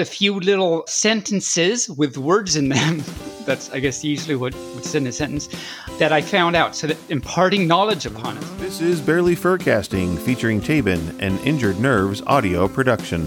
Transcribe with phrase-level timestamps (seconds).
[0.00, 3.02] a few little sentences with words in them.
[3.46, 5.48] That's, I guess, usually what, what's in a sentence
[5.98, 6.74] that I found out.
[6.74, 8.40] So that imparting knowledge upon it.
[8.58, 13.26] This is Barely Furcasting featuring Tabin and Injured Nerves audio production.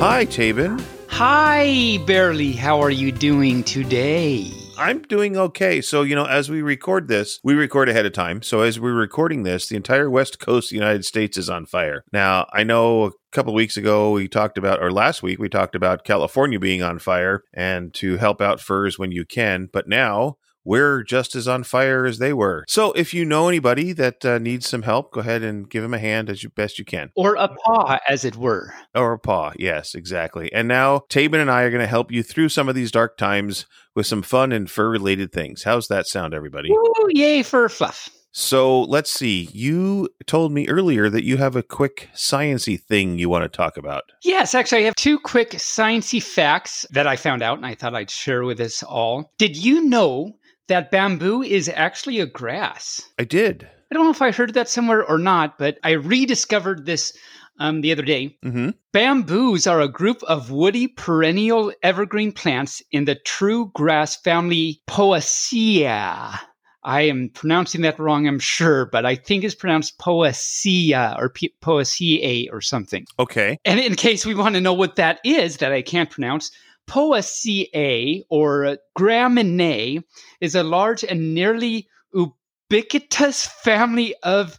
[0.00, 0.84] Hi, Tabin.
[1.08, 2.52] Hi, Barely.
[2.52, 4.63] How are you doing today?
[4.76, 5.80] I'm doing okay.
[5.80, 8.42] So, you know, as we record this, we record ahead of time.
[8.42, 11.66] So, as we're recording this, the entire west coast of the United States is on
[11.66, 12.04] fire.
[12.12, 15.74] Now, I know a couple weeks ago we talked about, or last week we talked
[15.74, 19.68] about California being on fire and to help out furs when you can.
[19.72, 22.64] But now we're just as on fire as they were.
[22.68, 25.94] So if you know anybody that uh, needs some help, go ahead and give them
[25.94, 27.10] a hand as you, best you can.
[27.14, 28.74] Or a paw, as it were.
[28.94, 30.52] Or a paw, yes, exactly.
[30.52, 33.16] And now Tabin and I are going to help you through some of these dark
[33.16, 35.62] times with some fun and fur related things.
[35.64, 36.70] How's that sound, everybody?
[36.70, 38.08] Ooh, yay, fur fluff.
[38.36, 39.48] So let's see.
[39.52, 43.76] You told me earlier that you have a quick sciency thing you want to talk
[43.76, 44.02] about.
[44.24, 47.94] Yes, actually, I have two quick sciency facts that I found out, and I thought
[47.94, 49.30] I'd share with us all.
[49.38, 50.32] Did you know
[50.68, 53.02] that bamboo is actually a grass.
[53.18, 53.68] I did.
[53.90, 57.16] I don't know if I heard that somewhere or not, but I rediscovered this
[57.58, 58.36] um, the other day.
[58.44, 58.70] Mm-hmm.
[58.92, 66.38] Bamboos are a group of woody perennial evergreen plants in the true grass family Poaceae.
[66.86, 71.54] I am pronouncing that wrong, I'm sure, but I think it's pronounced Poaceae or P-
[71.62, 73.06] Poaceae or something.
[73.18, 73.58] Okay.
[73.64, 76.50] And in case we want to know what that is that I can't pronounce,
[76.88, 80.02] Poaceae or Gramineae
[80.40, 84.58] is a large and nearly ubiquitous family of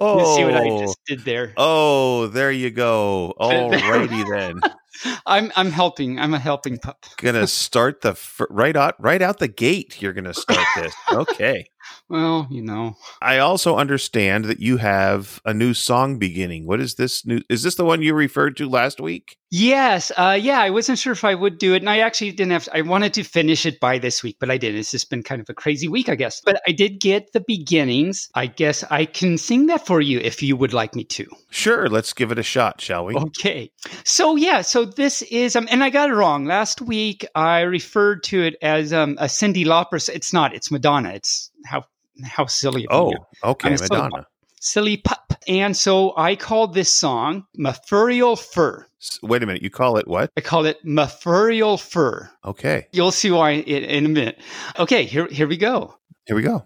[0.00, 0.80] oh, You see what I oh.
[0.80, 1.52] just did there?
[1.56, 3.34] Oh, there you go.
[3.38, 4.60] Alrighty then.
[5.26, 6.18] I'm I'm helping.
[6.18, 7.04] I'm a helping pup.
[7.18, 8.16] Gonna start the
[8.50, 10.00] right out right out the gate.
[10.00, 10.94] You're gonna start this.
[11.12, 11.66] Okay.
[12.08, 12.96] Well, you know.
[13.20, 16.66] I also understand that you have a new song beginning.
[16.66, 17.40] What is this new?
[17.48, 19.38] Is this the one you referred to last week?
[19.50, 20.12] Yes.
[20.16, 20.60] Uh, yeah.
[20.60, 22.68] I wasn't sure if I would do it, and I actually didn't have.
[22.72, 24.78] I wanted to finish it by this week, but I didn't.
[24.78, 26.40] It's just been kind of a crazy week, I guess.
[26.44, 28.28] But I did get the beginnings.
[28.34, 31.26] I guess I can sing that for you if you would like me to.
[31.50, 31.88] Sure.
[31.88, 33.14] Let's give it a shot, shall we?
[33.16, 33.70] Okay.
[34.04, 36.44] So yeah, so this is um and I got it wrong.
[36.46, 40.08] Last week I referred to it as um a Cyndi Lauper.
[40.08, 41.10] It's not, it's Madonna.
[41.10, 41.84] It's how
[42.24, 43.12] how silly of
[43.44, 44.26] Oh, okay, I'm so- Madonna.
[44.58, 45.34] Silly pup.
[45.46, 48.84] And so I called this song Mafurial Fur.
[49.22, 49.62] Wait a minute.
[49.62, 50.30] You call it what?
[50.36, 52.28] I call it Mafurial Fur.
[52.44, 52.88] Okay.
[52.90, 54.40] You'll see why in, in a minute.
[54.78, 55.94] Okay, here here we go.
[56.26, 56.64] Here we go.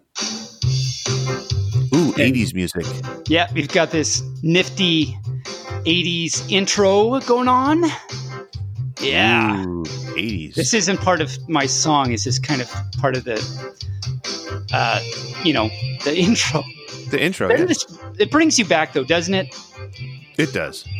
[1.92, 2.86] Ooh, 80s music.
[3.28, 5.18] Yeah, we've got this nifty
[5.84, 7.84] 80s intro going on.
[9.00, 9.64] Yeah.
[9.64, 10.54] Ooh, 80s.
[10.54, 12.10] This isn't part of my song.
[12.10, 13.36] This is kind of part of the,
[14.72, 15.00] uh,
[15.44, 15.68] you know,
[16.04, 16.62] the intro.
[17.10, 17.50] the intro.
[17.50, 17.64] Yeah.
[17.64, 17.86] this-
[18.18, 19.54] it brings you back, though, doesn't it?
[20.36, 20.86] It does.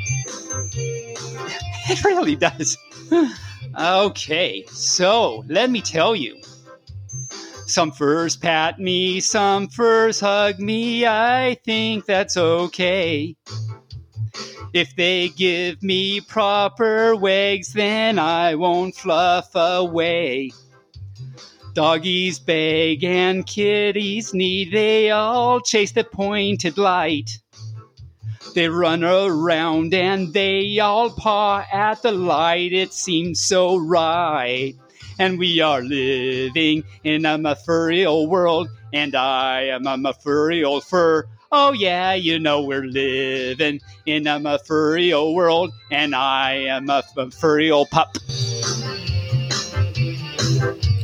[1.88, 2.78] It really does.
[3.80, 6.40] okay, so let me tell you.
[7.66, 11.04] Some furs pat me, some furs hug me.
[11.06, 13.34] I think that's okay.
[14.72, 20.53] If they give me proper wags, then I won't fluff away.
[21.75, 27.31] Doggies beg and kitties need, they all chase the pointed light.
[28.55, 32.72] They run around and they all paw at the light.
[32.72, 34.75] It seems so right.
[35.19, 41.28] And we are living in a mafurial world, and I am a mafurial fur.
[41.52, 47.02] Oh, yeah, you know we're living in a mafurial world, and I am a
[47.32, 48.17] furry old pup.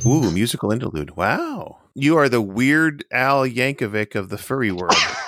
[0.06, 1.16] Ooh, musical interlude.
[1.16, 1.78] Wow.
[1.94, 4.94] You are the weird Al Yankovic of the furry world.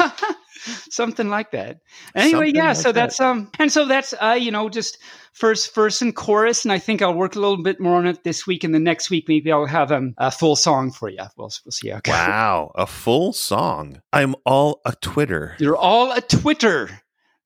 [0.99, 1.81] something like that.
[2.15, 2.67] Anyway, Something yeah.
[2.69, 2.95] like so that.
[2.95, 4.99] that's um, and so that's uh, you know, just
[5.33, 8.25] first verse and chorus, and I think I'll work a little bit more on it
[8.25, 11.23] this week, and the next week maybe I'll have um, a full song for you.
[11.37, 12.01] We'll we'll see how.
[12.07, 14.03] Wow, a full song.
[14.13, 15.55] I'm all a Twitter.
[15.59, 16.91] You're all a Twitter.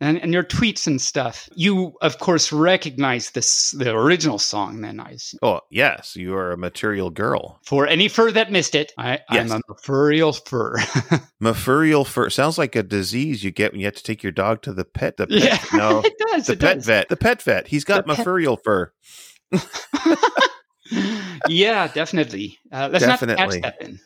[0.02, 1.48] And, and your tweets and stuff.
[1.54, 4.80] You, of course, recognize this the original song.
[4.80, 5.38] Then I assume.
[5.42, 7.60] Oh, yes, you are a material girl.
[7.64, 9.52] For any fur that missed it, I, Yes.
[9.52, 10.76] I'm a furriel fur.
[11.40, 14.62] Mafurial fur sounds like a disease you get when you have to take your dog
[14.62, 15.16] to the pet.
[15.18, 16.46] The pet, yeah, no, it does.
[16.48, 16.86] the it pet does.
[16.86, 17.08] vet.
[17.08, 17.68] The pet vet.
[17.68, 18.92] He's got The pet- Mafurial fur.
[21.48, 22.58] yeah, definitely.
[22.70, 23.60] Uh, let's not Definitely.
[23.60, 24.00] catch that then.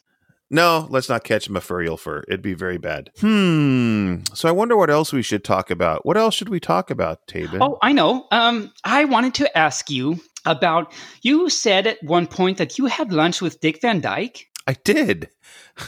[0.51, 2.23] No, let's not catch Mafurial fur.
[2.29, 3.11] It'd be very bad.
[3.21, 4.19] Hmm.
[4.33, 6.07] So I wonder what else we should talk about.
[6.07, 7.59] What else should we talk about, Tabin?
[7.61, 8.27] Oh, I know.
[8.31, 10.93] Um, I wanted to ask you about.
[11.23, 14.47] You said at one point that you had lunch with Dick Van Dyke.
[14.67, 15.31] I did.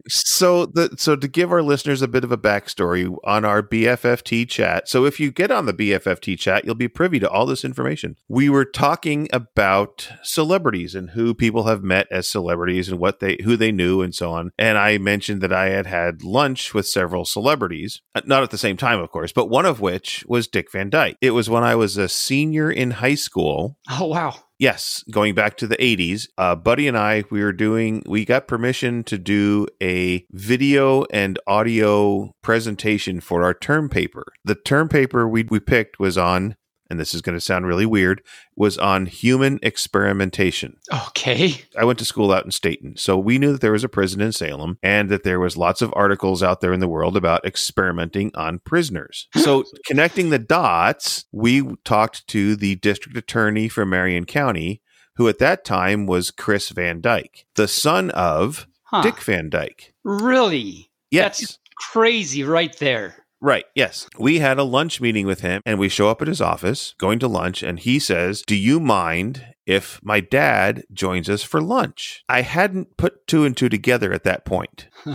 [0.07, 4.48] so the so to give our listeners a bit of a backstory on our BFFT
[4.48, 4.88] chat.
[4.88, 8.15] So if you get on the BFFT chat, you'll be privy to all this information.
[8.27, 13.38] We were talking about celebrities and who people have met as celebrities and what they
[13.44, 14.51] who they knew and so on.
[14.57, 18.57] And I mentioned that I had had lunch with several celebrities, Uh, not at the
[18.57, 21.18] same time, of course, but one of which was Dick Van Dyke.
[21.21, 23.77] It was when I was a senior in high school.
[23.89, 24.36] Oh wow!
[24.62, 28.48] Yes, going back to the 80s, uh, Buddy and I, we were doing, we got
[28.48, 34.24] permission to do a video and audio presentation for our term paper.
[34.46, 36.58] The term paper we, we picked was on,
[36.91, 38.21] and this is going to sound really weird,
[38.55, 40.77] was on human experimentation.
[41.07, 41.63] Okay.
[41.79, 44.21] I went to school out in Stayton, so we knew that there was a prison
[44.21, 47.45] in Salem and that there was lots of articles out there in the world about
[47.45, 49.27] experimenting on prisoners.
[49.41, 54.81] So connecting the dots, we talked to the district attorney for Marion County,
[55.15, 59.01] who at that time was Chris Van Dyke, the son of Huh.
[59.03, 59.93] Dick Van Dyke.
[60.03, 60.91] Really?
[61.11, 61.39] Yes.
[61.39, 63.20] That's crazy, right there.
[63.41, 63.65] Right.
[63.73, 64.07] Yes.
[64.19, 67.17] We had a lunch meeting with him and we show up at his office going
[67.19, 72.23] to lunch and he says, Do you mind if my dad joins us for lunch?
[72.29, 74.88] I hadn't put two and two together at that point.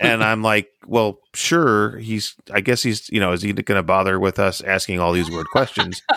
[0.00, 1.96] And I'm like, Well, sure.
[1.96, 5.12] He's, I guess he's, you know, is he going to bother with us asking all
[5.14, 6.02] these weird questions?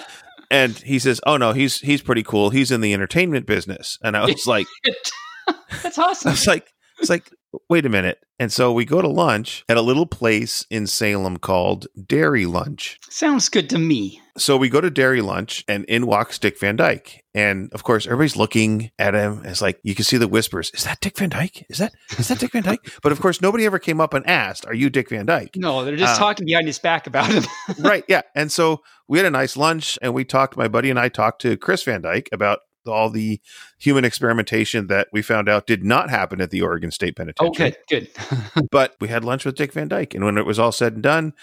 [0.50, 2.52] And he says, "Oh no, he's he's pretty cool.
[2.52, 4.66] He's in the entertainment business." And I was like,
[5.84, 6.32] That's I awesome.
[6.32, 7.30] was like, it's like,
[7.70, 8.20] wait a minute.
[8.40, 13.00] And so we go to lunch at a little place in Salem called Dairy Lunch.
[13.10, 14.22] Sounds good to me.
[14.38, 17.24] So we go to Dairy Lunch and in walks Dick Van Dyke.
[17.34, 19.42] And of course, everybody's looking at him.
[19.44, 20.70] It's like you can see the whispers.
[20.76, 21.66] Is that Dick Van Dyke?
[21.70, 22.88] Is that is that Dick Van Dyke?
[23.02, 25.56] But of course, nobody ever came up and asked, Are you Dick Van Dyke?
[25.56, 27.44] No, they're just Uh, talking behind his back about him.
[27.80, 28.04] right.
[28.08, 28.22] Yeah.
[28.36, 31.42] And so we had a nice lunch and we talked, my buddy and I talked
[31.42, 33.40] to Chris Van Dyke about all the
[33.78, 37.76] human experimentation that we found out did not happen at the Oregon State Penitentiary.
[37.78, 38.10] oh, good,
[38.56, 38.68] good.
[38.72, 40.14] But we had lunch with Dick Van Dyke.
[40.14, 41.34] And when it was all said and done,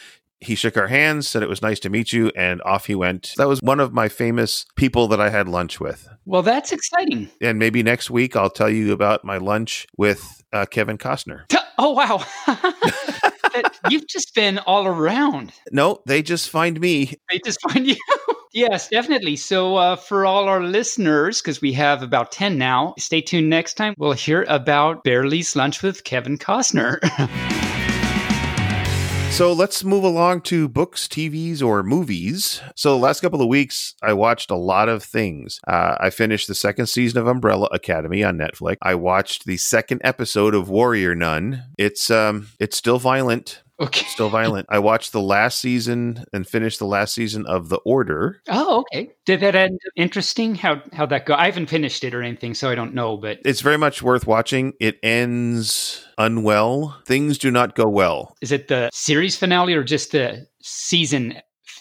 [0.41, 3.32] he shook our hands, said it was nice to meet you, and off he went.
[3.37, 6.08] That was one of my famous people that I had lunch with.
[6.26, 7.31] Well, that's exciting.
[7.41, 11.44] And maybe next week I'll tell you about my lunch with uh, Kevin Costner.
[11.79, 12.25] Oh, wow.
[13.90, 15.52] You've just been all around.
[15.73, 17.14] No, they just find me.
[17.31, 17.97] They just find you.
[18.54, 19.36] yes, definitely.
[19.36, 23.74] So, uh, for all our listeners, because we have about 10 now, stay tuned next
[23.74, 23.94] time.
[23.98, 26.98] We'll hear about Barely's Lunch with Kevin Costner.
[29.34, 32.62] So let's move along to books, TVs, or movies.
[32.76, 35.58] So the last couple of weeks, I watched a lot of things.
[35.66, 38.76] Uh, I finished the second season of Umbrella Academy on Netflix.
[38.80, 41.64] I watched the second episode of Warrior Nun.
[41.76, 43.63] It's um, it's still violent.
[43.81, 44.07] Okay.
[44.07, 44.66] Still violent.
[44.71, 48.40] I watched the last season and finished the last season of The Order.
[48.49, 49.11] Oh, okay.
[49.26, 50.54] Did that end interesting?
[50.54, 51.35] How how that go?
[51.35, 53.16] I haven't finished it or anything, so I don't know.
[53.16, 54.73] But It's very much worth watching.
[54.81, 57.00] It ends unwell.
[57.07, 58.37] Things do not go well.
[58.40, 61.35] is it the series finale or just the season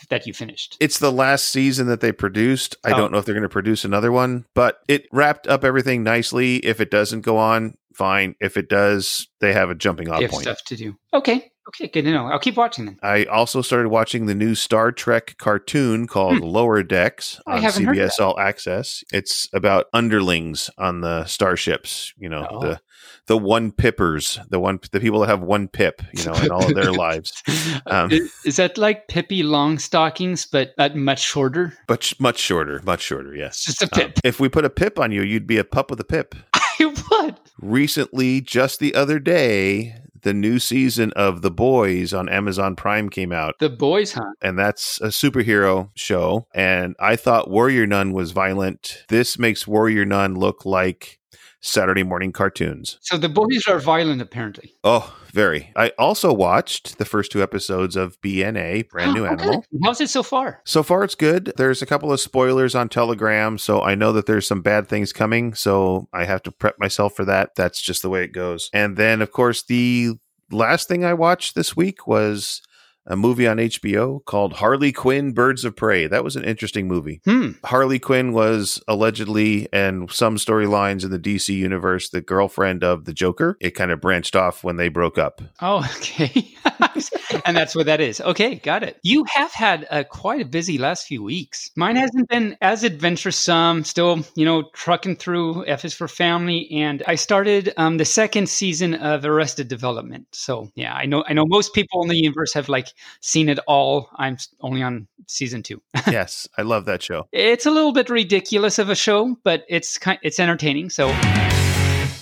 [0.09, 0.75] that you finished?
[0.79, 2.75] It's the last season that they produced.
[2.83, 2.97] I Oh.
[2.97, 6.57] don't know if they're going to produce another one, but it wrapped up everything nicely.
[6.57, 8.35] If it doesn't go on, fine.
[8.41, 10.43] If it does, they have a jumping off have point.
[10.43, 10.95] stuff to do.
[11.13, 11.51] Okay.
[11.69, 11.87] Okay.
[11.87, 12.25] Good to know.
[12.27, 12.97] I'll keep watching them.
[13.01, 17.51] I also started watching the new Star Trek cartoon called Lower Decks Hmm.
[17.53, 19.03] I on CBS All Access.
[19.13, 22.59] It's about underlings on the starships, you know, Oh.
[22.61, 22.79] the
[23.27, 26.65] the one pippers, the one the people that have one pip, you know, in all
[26.65, 27.41] of their lives.
[27.87, 31.73] Um, is, is that like Pippi Longstockings, but uh, much shorter?
[31.87, 33.63] But much shorter, much shorter, yes.
[33.63, 34.19] Just a Um, pip.
[34.23, 36.35] if we put a pip on you, you'd be a pup with a pip.
[36.53, 37.35] I would.
[37.59, 43.31] recently, just the other day, the new season of The Boys on Amazon Prime came
[43.31, 43.55] out.
[43.59, 44.31] The boys, huh?
[44.41, 46.47] And that's a superhero show.
[46.53, 49.03] And I thought Warrior Nun was violent.
[49.09, 51.19] This makes Warrior Nun look like
[51.65, 52.97] Saturday morning cartoons.
[53.01, 54.73] So the boys are violent, apparently.
[54.83, 55.71] Oh, very.
[55.77, 59.65] I also watched the first two episodes of BNA, Brand New Oh, Animal.
[59.71, 59.79] good.
[59.81, 60.59] How's it so far?
[60.65, 61.53] So far, it's good.
[61.55, 65.13] There's a couple of spoilers on Telegram, so I know that there's some bad things
[65.13, 65.53] coming.
[65.53, 67.55] So I have to prep myself for that.
[67.55, 68.69] That's just the way it goes.
[68.73, 70.15] And then, of course, the
[70.51, 72.61] last thing I watched this week was
[73.05, 76.07] a movie on HBO called Harley Quinn Birds of Prey.
[76.07, 77.21] That was an interesting movie.
[77.25, 77.51] Hmm.
[77.63, 83.13] Harley Quinn was allegedly, and some storylines in the DC universe, the girlfriend of the
[83.13, 83.57] Joker.
[83.59, 85.41] It kind of branched off when they broke up.
[85.61, 86.47] Oh, okay.
[87.45, 88.21] and that's what that is.
[88.21, 88.99] Okay, got it.
[89.03, 91.71] You have had a quite a busy last few weeks.
[91.75, 93.83] Mine hasn't been as adventuresome.
[93.83, 98.47] Still, you know, trucking through F is for Family, and I started um, the second
[98.47, 100.25] season of Arrested Development.
[100.31, 101.23] So yeah, I know.
[101.27, 104.09] I know most people in the universe have like seen it all.
[104.15, 105.81] I'm only on season two.
[106.07, 107.27] yes, I love that show.
[107.31, 110.19] It's a little bit ridiculous of a show, but it's kind.
[110.23, 110.89] It's entertaining.
[110.89, 111.07] So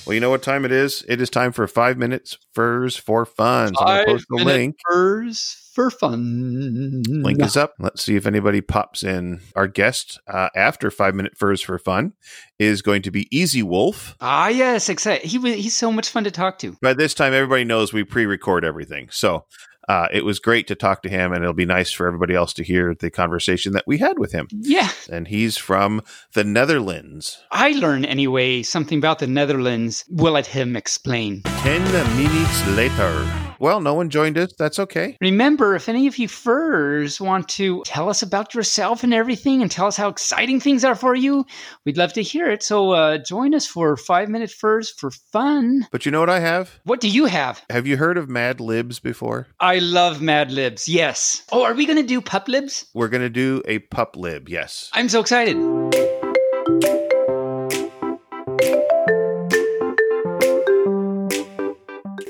[0.06, 1.06] Well, you know what time it is?
[1.08, 3.74] It is time for five minutes furs for fun.
[3.76, 4.76] So I'm going to post the link.
[4.90, 7.04] furs for fun.
[7.08, 7.76] Link is up.
[7.80, 9.40] Let's see if anybody pops in.
[9.56, 12.14] Our guest uh, after five minute furs for fun
[12.60, 14.16] is going to be Easy Wolf.
[14.20, 15.26] Ah, yes, excited.
[15.28, 16.76] He he's so much fun to talk to.
[16.82, 19.08] By this time, everybody knows we pre record everything.
[19.12, 19.46] So
[19.92, 22.54] uh, it was great to talk to him, and it'll be nice for everybody else
[22.54, 24.48] to hear the conversation that we had with him.
[24.50, 27.44] Yeah, And he's from the Netherlands.
[27.52, 30.06] I learned anyway something about the Netherlands.
[30.08, 31.42] We'll let him explain.
[31.44, 31.84] 10
[32.16, 33.51] minutes later.
[33.62, 34.52] Well, no one joined us.
[34.58, 35.16] That's okay.
[35.22, 39.70] Remember, if any of you furs want to tell us about yourself and everything and
[39.70, 41.46] tell us how exciting things are for you,
[41.86, 42.64] we'd love to hear it.
[42.64, 45.86] So uh, join us for five minute furs for fun.
[45.92, 46.80] But you know what I have?
[46.86, 47.62] What do you have?
[47.70, 49.46] Have you heard of Mad Libs before?
[49.60, 50.90] I love Mad Libs.
[50.90, 51.44] Yes.
[51.52, 52.88] Oh, are we going to do Pup Libs?
[52.96, 54.90] We're going to do a pup lib, yes.
[54.94, 56.11] I'm so excited.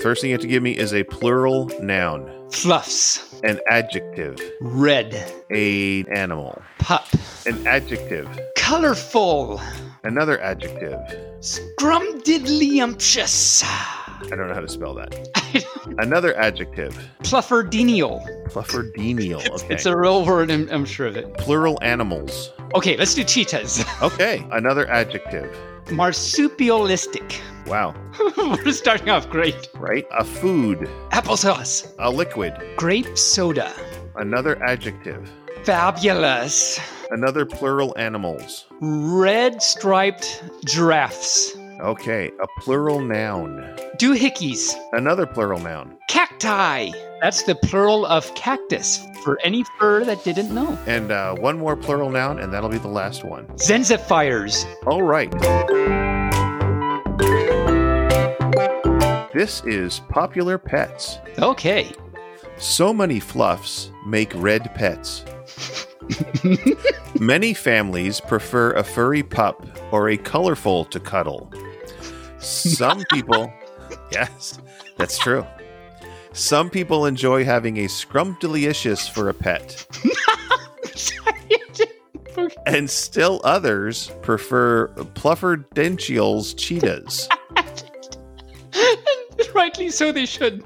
[0.02, 3.40] First thing you have to give me is a plural noun, Fluffs.
[3.44, 5.14] an adjective, Red.
[5.52, 7.06] a animal, Pup.
[7.46, 9.62] an adjective, Colorful.
[10.04, 10.98] another adjective.
[11.42, 13.64] Scrumdiddlyumptious.
[13.64, 15.14] I don't know how to spell that.
[15.98, 18.22] Another adjective, Plufferdenial.
[18.50, 19.46] plufferdenial.
[19.50, 19.74] Okay.
[19.74, 21.34] It's a real word, I'm, I'm sure of it.
[21.38, 22.52] plural animals.
[22.76, 23.84] Okay, let's do cheetahs.
[24.02, 25.56] Okay, another adjective.
[25.88, 27.40] Marsupialistic.
[27.68, 27.94] Wow,
[28.38, 29.68] We're starting off great.
[29.76, 30.06] right?
[30.12, 30.80] A food,
[31.12, 31.94] Applesauce.
[32.00, 33.72] a liquid, Grape soda.
[34.16, 35.30] another adjective,
[35.64, 36.80] Fabulous.
[37.12, 38.66] another plural animals.
[38.80, 41.56] Red striped giraffes.
[41.82, 44.74] Okay, a plural noun, Doohickeys.
[44.94, 46.92] another plural noun, Cacti.
[47.22, 50.76] That's the plural of cactus for any fur that didn't know.
[50.88, 53.46] and uh, one more plural noun, and that'll be the last one.
[53.58, 54.66] Zenzifiers.
[54.88, 55.32] All right.
[59.34, 61.20] This is Popular Pets.
[61.40, 61.92] Okay.
[62.58, 65.24] So many fluffs make red pets.
[67.20, 71.52] Many families prefer a furry pup or a colorful to cuddle.
[72.40, 73.52] Some people,
[74.12, 74.60] yes,
[74.98, 75.46] that's true.
[76.34, 79.86] Some people enjoy having a scrumptious for a pet,
[82.66, 87.28] and still others prefer Plufferdential's cheetahs.
[89.54, 90.64] Rightly so, they should.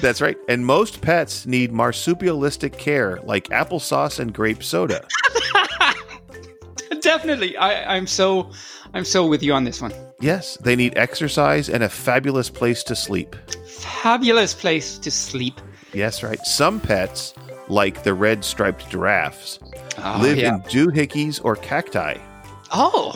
[0.00, 0.36] That's right.
[0.48, 5.06] And most pets need marsupialistic care like applesauce and grape soda.
[7.00, 7.56] Definitely.
[7.56, 8.50] I, I'm so
[8.94, 9.92] I'm so with you on this one.
[10.20, 13.36] Yes, they need exercise and a fabulous place to sleep.
[14.02, 15.60] Fabulous place to sleep.
[15.92, 16.38] Yes, right.
[16.44, 17.34] Some pets,
[17.68, 19.58] like the red striped giraffes,
[19.98, 20.54] Oh, live yeah.
[20.56, 22.16] in doohickeys or cacti.
[22.72, 23.14] Oh,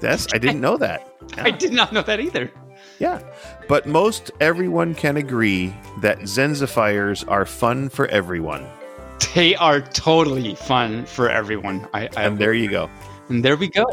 [0.00, 1.06] That's I didn't know that.
[1.36, 2.50] I did not know that either.
[2.98, 3.20] Yeah.
[3.68, 8.66] But most everyone can agree that Zenzifiers are fun for everyone.
[9.34, 11.86] They are totally fun for everyone.
[11.94, 12.90] I, I And there you go.
[13.28, 13.84] and there we go.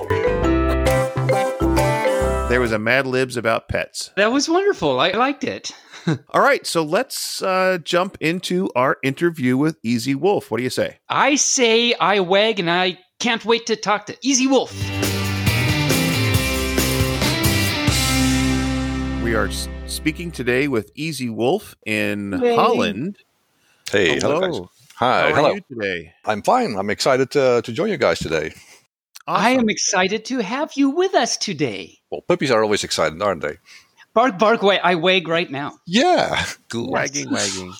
[2.49, 4.11] There was a Mad Libs about pets.
[4.15, 4.99] That was wonderful.
[4.99, 5.71] I liked it.
[6.07, 10.51] All right, so let's uh, jump into our interview with Easy Wolf.
[10.51, 10.97] What do you say?
[11.09, 14.73] I say I wag, and I can't wait to talk to Easy Wolf.
[19.23, 19.49] We are
[19.87, 22.55] speaking today with Easy Wolf in Yay.
[22.55, 23.17] Holland.
[23.89, 24.41] Hey, hello.
[24.41, 24.69] guys.
[24.95, 25.53] Hi, How are hello.
[25.53, 26.13] you today?
[26.25, 26.75] I'm fine.
[26.75, 28.53] I'm excited to, to join you guys today.
[29.25, 31.97] I am excited to have you with us today.
[32.11, 33.57] Well, puppies are always excited, aren't they?
[34.13, 34.79] Bark, bark, wag.
[34.83, 35.79] I wag right now.
[35.87, 36.45] Yeah.
[36.69, 36.91] Cool.
[36.91, 37.73] wagging, wagging.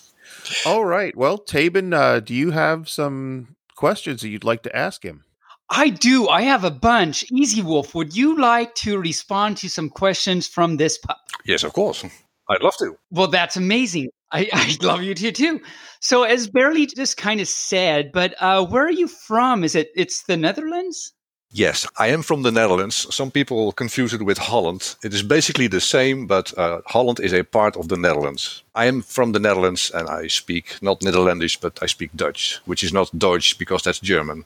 [0.66, 1.16] All right.
[1.16, 5.24] Well, Tabin, uh, do you have some questions that you'd like to ask him?
[5.70, 6.28] I do.
[6.28, 7.24] I have a bunch.
[7.32, 11.20] Easy Wolf, would you like to respond to some questions from this pup?
[11.46, 12.04] Yes, of course.
[12.50, 12.98] I'd love to.
[13.12, 14.10] Well, that's amazing.
[14.32, 15.62] I, I love you too, too.
[16.02, 19.64] So, as Barely just kind of said, but uh, where are you from?
[19.64, 19.90] Is it?
[19.96, 21.14] It's the Netherlands.
[21.56, 23.06] Yes, I am from the Netherlands.
[23.14, 24.96] Some people confuse it with Holland.
[25.04, 28.64] It is basically the same, but uh, Holland is a part of the Netherlands.
[28.74, 32.84] I am from the Netherlands and I speak not Netherlandish, but I speak Dutch, which
[32.84, 34.46] is not Deutsch because that's German.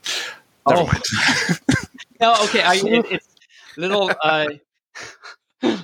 [0.67, 0.85] Never Oh.
[0.85, 1.03] mind.
[2.19, 2.61] no, okay.
[2.61, 3.27] I, it, it's
[3.77, 4.47] little uh,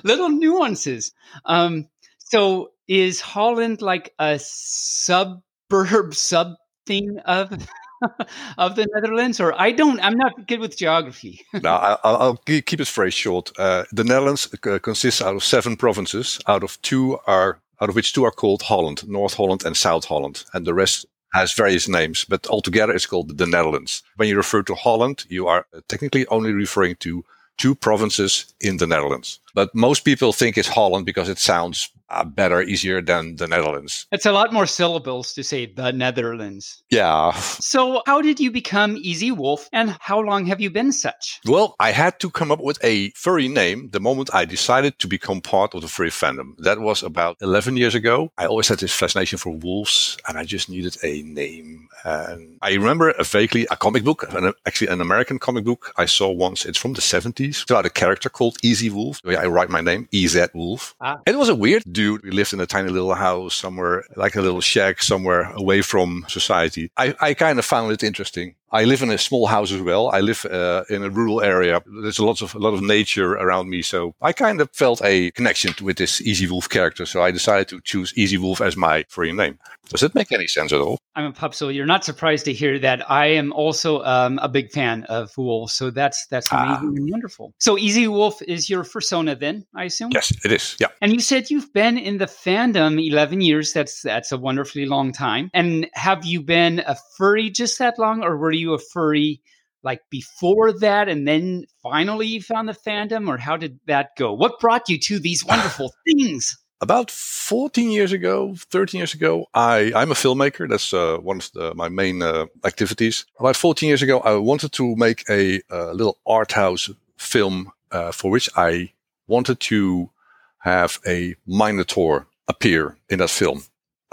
[0.02, 1.12] little nuances.
[1.46, 1.88] Um,
[2.18, 7.66] so, is Holland like a suburb something of
[8.58, 10.00] of the Netherlands, or I don't?
[10.00, 11.44] I'm not good with geography.
[11.52, 13.50] now, I- I'll, I'll keep it very short.
[13.58, 17.94] Uh, the Netherlands uh, consists out of seven provinces, out of two are out of
[17.96, 21.88] which two are called Holland, North Holland and South Holland, and the rest has various
[21.88, 24.04] names, but altogether it's called the Netherlands.
[24.16, 27.24] When you refer to Holland, you are uh, technically only referring to
[27.58, 29.40] two provinces in the Netherlands.
[29.54, 34.06] But most people think it's Holland because it sounds uh, better, easier than the Netherlands.
[34.12, 36.82] It's a lot more syllables to say the Netherlands.
[36.90, 37.32] Yeah.
[37.32, 41.40] So, how did you become Easy Wolf, and how long have you been such?
[41.46, 45.08] Well, I had to come up with a furry name the moment I decided to
[45.08, 46.56] become part of the furry fandom.
[46.58, 48.30] That was about 11 years ago.
[48.38, 51.88] I always had this fascination for wolves and I just needed a name.
[52.04, 56.06] And I remember a vaguely a comic book, an, actually an American comic book I
[56.06, 56.64] saw once.
[56.64, 57.43] It's from the 70s.
[57.48, 59.20] It's about a character called Easy Wolf.
[59.26, 60.94] I write my name, EZ Wolf.
[61.00, 61.20] Ah.
[61.26, 62.22] It was a weird dude.
[62.22, 66.24] We lived in a tiny little house somewhere, like a little shack somewhere away from
[66.28, 66.90] society.
[66.96, 68.54] I, I kind of found it interesting.
[68.74, 70.10] I live in a small house as well.
[70.10, 71.80] I live uh, in a rural area.
[72.02, 75.00] There's a lot of a lot of nature around me, so I kind of felt
[75.04, 77.06] a connection with this Easy Wolf character.
[77.06, 79.58] So I decided to choose Easy Wolf as my free name.
[79.90, 80.98] Does that make any sense at all?
[81.14, 84.48] I'm a pup, so you're not surprised to hear that I am also um, a
[84.48, 85.72] big fan of wolves.
[85.74, 86.64] So that's that's Ah.
[86.78, 87.52] amazing and wonderful.
[87.60, 90.10] So Easy Wolf is your persona, then I assume.
[90.12, 90.76] Yes, it is.
[90.80, 90.88] Yeah.
[91.00, 93.72] And you said you've been in the fandom 11 years.
[93.72, 95.50] That's that's a wonderfully long time.
[95.54, 99.42] And have you been a furry just that long, or were you a furry
[99.82, 104.32] like before that, and then finally you found the fandom, or how did that go?
[104.32, 106.56] What brought you to these wonderful things?
[106.80, 110.68] About 14 years ago, 13 years ago, I, I'm a filmmaker.
[110.68, 113.26] That's uh, one of the, my main uh, activities.
[113.38, 118.12] About 14 years ago, I wanted to make a, uh little art house film uh,
[118.12, 118.92] for which I
[119.26, 120.10] wanted to
[120.58, 123.62] have a Minotaur appear in that film.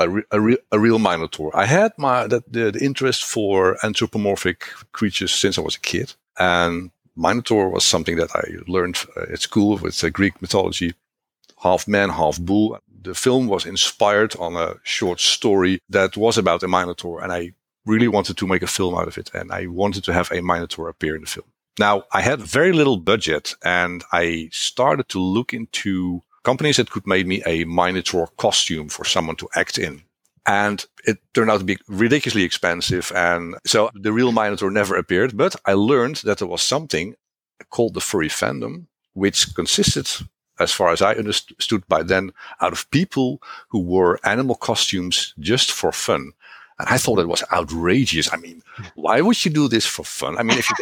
[0.03, 1.51] A, re- a, re- a real Minotaur.
[1.55, 4.59] I had my that, the, the interest for anthropomorphic
[4.91, 6.13] creatures since I was a kid.
[6.37, 10.93] And Minotaur was something that I learned uh, at school with Greek mythology
[11.61, 12.79] half man, half bull.
[13.03, 17.53] The film was inspired on a short story that was about a Minotaur, and I
[17.85, 20.41] really wanted to make a film out of it, and I wanted to have a
[20.41, 21.47] Minotaur appear in the film.
[21.79, 27.08] Now, I had very little budget, and I started to look into companies that could
[27.08, 30.04] make me a Minotaur costume for someone to act in.
[30.45, 33.12] And it turned out to be ridiculously expensive.
[33.15, 35.38] And so the real Minotaur never appeared.
[35.38, 37.15] But I learned that there was something
[37.69, 40.08] called the furry fandom, which consisted
[40.60, 45.71] as far as I understood by then, out of people who wore animal costumes just
[45.71, 46.32] for fun.
[46.80, 48.32] And I thought it was outrageous.
[48.32, 48.62] I mean,
[48.95, 50.38] why would you do this for fun?
[50.38, 50.75] I mean, if you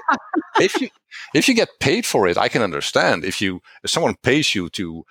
[0.60, 0.90] if you
[1.34, 3.26] if you get paid for it, I can understand.
[3.26, 5.06] If you if someone pays you to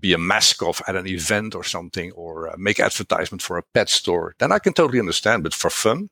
[0.00, 3.88] be a mascot at an event or something, or uh, make advertisement for a pet
[3.90, 5.42] store, then I can totally understand.
[5.44, 6.10] But for fun,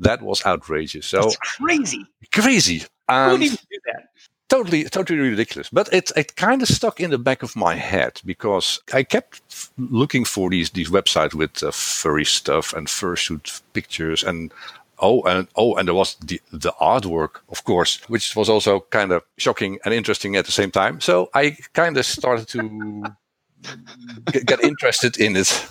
[0.00, 1.06] that was outrageous.
[1.06, 2.06] So crazy.
[2.32, 2.84] crazy.
[3.24, 4.08] Who And would even do that?
[4.48, 8.20] totally totally ridiculous but it it kind of stuck in the back of my head
[8.24, 13.62] because i kept f- looking for these these websites with uh, furry stuff and fursuit
[13.74, 14.52] pictures and
[15.00, 19.12] oh and oh and there was the the artwork of course which was also kind
[19.12, 22.60] of shocking and interesting at the same time so i kind of started to
[24.32, 25.66] get, interested in it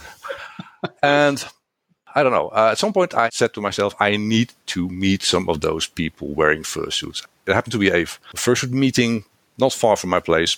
[1.01, 1.45] and
[2.15, 2.49] I don't know.
[2.49, 5.87] Uh, at some point, I said to myself, I need to meet some of those
[5.87, 7.25] people wearing fursuits.
[7.45, 9.25] It happened to be a fursuit meeting
[9.57, 10.57] not far from my place.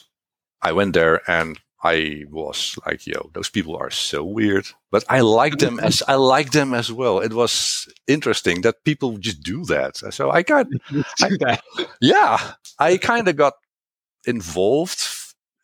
[0.61, 4.67] I went there and I was like, yo, those people are so weird.
[4.91, 7.19] But I like them as I like them as well.
[7.19, 9.97] It was interesting that people just do that.
[9.97, 11.61] So I got that.
[12.01, 13.53] yeah, I kind of got
[14.25, 15.03] involved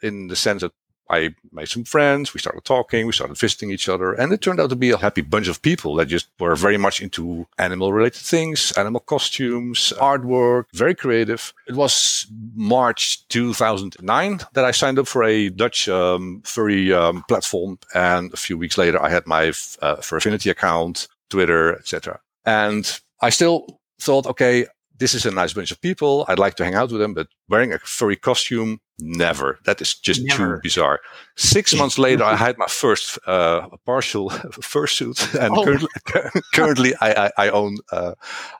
[0.01, 0.71] in the sense that
[1.09, 2.33] I made some friends.
[2.33, 3.05] We started talking.
[3.05, 5.61] We started visiting each other, and it turned out to be a happy bunch of
[5.61, 11.53] people that just were very much into animal-related things, animal costumes, artwork, very creative.
[11.67, 17.79] It was March 2009 that I signed up for a Dutch um, furry um, platform,
[17.93, 22.19] and a few weeks later, I had my uh, Fur Affinity account, Twitter, etc.
[22.45, 24.67] And I still thought, okay,
[24.97, 26.25] this is a nice bunch of people.
[26.27, 29.59] I'd like to hang out with them, but wearing a furry costume, never.
[29.65, 30.55] That is just Never.
[30.57, 30.99] too bizarre.
[31.35, 34.29] Six months later, I had my first uh, partial
[34.61, 35.63] fursuit, and Oh.
[35.63, 38.13] currently, currently I, I, I own uh,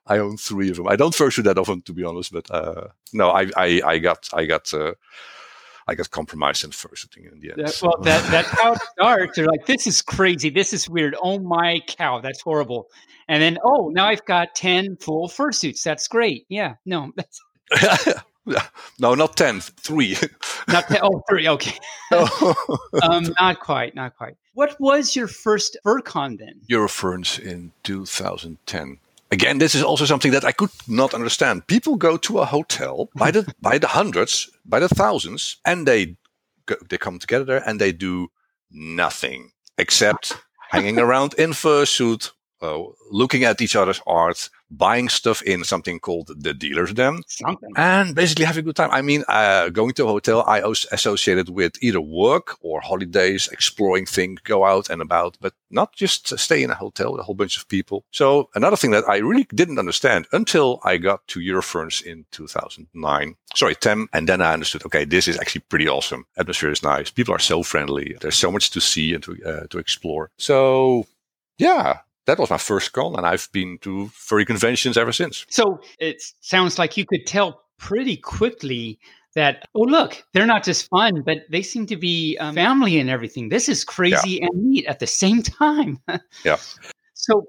[0.06, 0.88] I own three of them.
[0.88, 4.30] I don't fursuit that often, to be honest, but uh, no, I, I, I got
[4.34, 4.94] I got uh,
[5.88, 7.66] I got compromised in fursuiting in the end.
[7.68, 9.36] That, well, that that's how it starts.
[9.38, 10.50] They're like, "This is crazy.
[10.50, 11.16] This is weird.
[11.22, 12.88] Oh my cow, that's horrible."
[13.30, 15.84] And then, oh, now I've got ten full fursuits.
[15.84, 16.46] That's great.
[16.50, 17.42] Yeah, no, that's
[19.00, 20.16] no, not ten, three.
[20.68, 21.00] not ten.
[21.02, 21.48] Oh, three.
[21.48, 21.78] Okay,
[23.04, 24.36] um, not quite, not quite.
[24.54, 26.62] What was your first FurCon then?
[26.70, 28.98] Eurofurence in 2010.
[29.30, 31.68] Again, this is also something that I could not understand.
[31.68, 36.16] People go to a hotel by the by the hundreds, by the thousands, and they
[36.66, 38.30] go, they come together there and they do
[38.72, 40.38] nothing except
[40.70, 42.32] hanging around in fursuit,
[42.62, 47.72] uh, looking at each other's art, buying stuff in something called the dealer's den, Something.
[47.76, 48.92] and basically having a good time.
[48.92, 53.48] I mean, uh, going to a hotel, I was associated with either work or holidays,
[53.52, 57.24] exploring things, go out and about, but not just stay in a hotel with a
[57.24, 58.04] whole bunch of people.
[58.12, 63.36] So another thing that I really didn't understand until I got to Eurofurence in 2009,
[63.56, 64.08] sorry, 10.
[64.14, 66.26] And then I understood, okay, this is actually pretty awesome.
[66.38, 67.10] Atmosphere is nice.
[67.12, 68.18] People are so friendly.
[68.20, 70.32] There's so much to see and to, uh, to explore.
[70.38, 71.06] So
[71.58, 75.46] yeah, that was my first con and I've been to furry conventions ever since.
[75.50, 79.00] So it sounds like you could tell pretty quickly
[79.36, 83.10] that, oh, look, they're not just fun, but they seem to be um, family and
[83.10, 83.50] everything.
[83.50, 86.00] This is crazy and neat at the same time.
[86.44, 86.58] Yeah.
[87.14, 87.48] So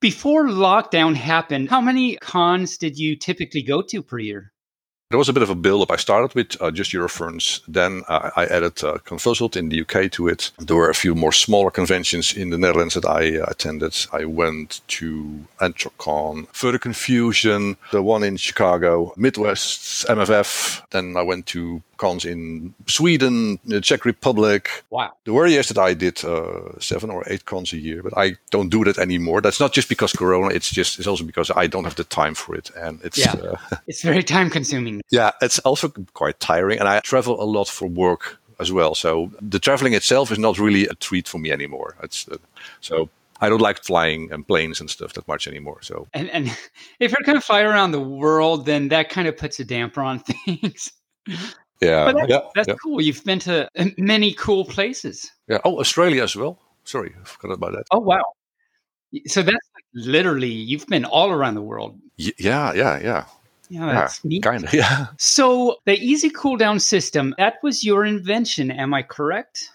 [0.00, 4.52] before lockdown happened, how many cons did you typically go to per year?
[5.10, 5.90] There was a bit of a build-up.
[5.90, 7.62] I started with uh, just Eurofurence.
[7.66, 8.98] Then uh, I added uh,
[9.58, 10.50] in the UK to it.
[10.58, 13.96] There were a few more smaller conventions in the Netherlands that I uh, attended.
[14.12, 20.82] I went to Anthrocon, Further Confusion, the one in Chicago, Midwest, MFF.
[20.90, 24.68] Then I went to cons in Sweden, the Czech Republic.
[24.90, 25.12] Wow.
[25.24, 28.70] The years that I did uh, seven or eight cons a year, but I don't
[28.70, 29.40] do that anymore.
[29.42, 30.54] That's not just because Corona.
[30.54, 33.34] It's just it's also because I don't have the time for it, and it's Yeah.
[33.34, 33.56] uh,
[33.86, 35.00] It's very time consuming.
[35.10, 38.94] yeah, it's also quite tiring, and I travel a lot for work as well.
[38.94, 41.94] So the traveling itself is not really a treat for me anymore.
[42.02, 42.36] It's uh,
[42.80, 43.08] so
[43.40, 45.78] I don't like flying and planes and stuff that much anymore.
[45.82, 46.46] So And, and
[47.00, 50.00] if you're going to fly around the world, then that kind of puts a damper
[50.02, 50.92] on things.
[51.80, 53.00] Yeah, But that's, yeah, that's yeah, cool.
[53.00, 55.30] You've been to uh, many cool places.
[55.48, 55.58] yeah.
[55.64, 56.58] Oh, Australia as well.
[56.84, 57.84] Sorry, I forgot about that.
[57.90, 58.24] Oh, wow.
[59.26, 61.98] So that's like literally, you've been all around the world.
[62.18, 63.24] Y- yeah, yeah, yeah.
[63.70, 64.42] Yeah, that's neat.
[64.42, 64.72] Kind of.
[64.74, 65.06] Yeah.
[65.18, 68.70] So the easy cool down system, that was your invention.
[68.70, 69.68] Am I correct?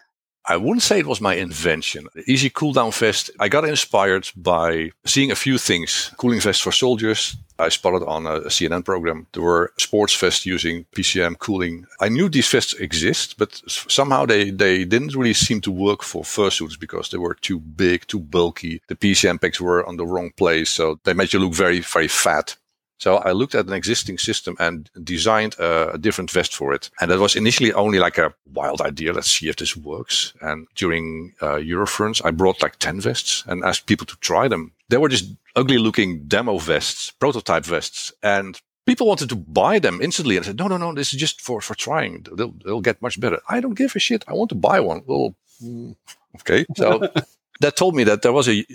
[0.46, 2.08] I wouldn't say it was my invention.
[2.14, 6.12] The Easy Cool Down Vest, I got inspired by seeing a few things.
[6.18, 9.28] Cooling vests for soldiers, I spotted on a CNN program.
[9.32, 11.86] There were sports vests using PCM cooling.
[12.02, 16.24] I knew these vests exist, but somehow they, they didn't really seem to work for
[16.24, 18.82] fursuits because they were too big, too bulky.
[18.88, 22.08] The PCM packs were on the wrong place, so they made you look very, very
[22.08, 22.58] fat.
[23.04, 26.90] So I looked at an existing system and designed a, a different vest for it.
[27.02, 29.12] And that was initially only like a wild idea.
[29.12, 30.34] Let's see if this works.
[30.40, 31.60] And during uh,
[32.24, 34.72] I brought like 10 vests and asked people to try them.
[34.88, 38.14] They were just ugly looking demo vests, prototype vests.
[38.24, 40.38] And people wanted to buy them instantly.
[40.38, 42.26] And I said, no, no, no, this is just for, for trying.
[42.32, 43.42] They'll, they'll get much better.
[43.50, 44.24] I don't give a shit.
[44.30, 45.02] I want to buy one.
[45.06, 45.94] Well, mm,
[46.40, 46.66] okay.
[46.78, 47.06] So
[47.60, 48.66] that told me that there was a,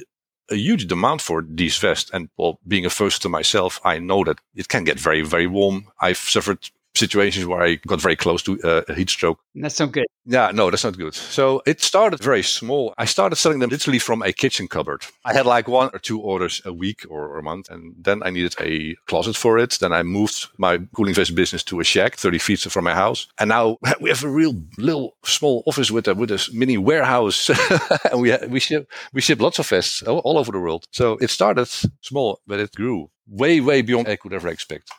[0.50, 2.10] a huge demand for these vests.
[2.12, 5.46] And well, being a first to myself, I know that it can get very, very
[5.46, 5.88] warm.
[6.00, 9.38] I've suffered situations where I got very close to uh, a heat stroke.
[9.54, 10.06] That's not good.
[10.24, 11.14] Yeah, no, that's not good.
[11.14, 12.92] So it started very small.
[12.98, 15.06] I started selling them literally from a kitchen cupboard.
[15.24, 17.70] I had like one or two orders a week or a month.
[17.70, 19.78] And then I needed a closet for it.
[19.80, 23.26] Then I moved my cooling vest business to a shack 30 feet from my house.
[23.38, 27.50] And now we have a real little small office with a, with a mini warehouse.
[28.12, 30.84] and we, we ship, we ship lots of vests all, all over the world.
[30.92, 31.68] So it started
[32.02, 34.90] small, but it grew way, way beyond I could ever expect.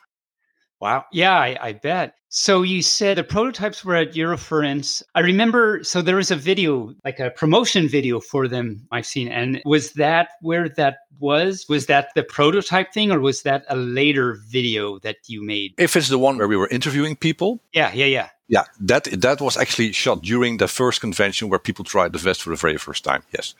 [0.80, 1.04] Wow.
[1.12, 2.14] Yeah, I, I bet.
[2.30, 5.02] So you said the prototypes were at Eurofurence.
[5.14, 9.28] I remember, so there was a video, like a promotion video for them I've seen.
[9.28, 11.66] And was that where that was?
[11.68, 15.74] Was that the prototype thing or was that a later video that you made?
[15.76, 18.28] If it's the one where we were interviewing people, Yeah, yeah, yeah.
[18.48, 22.42] Yeah, that that was actually shot during the first convention where people tried the vest
[22.42, 23.22] for the very first time.
[23.32, 23.54] Yes.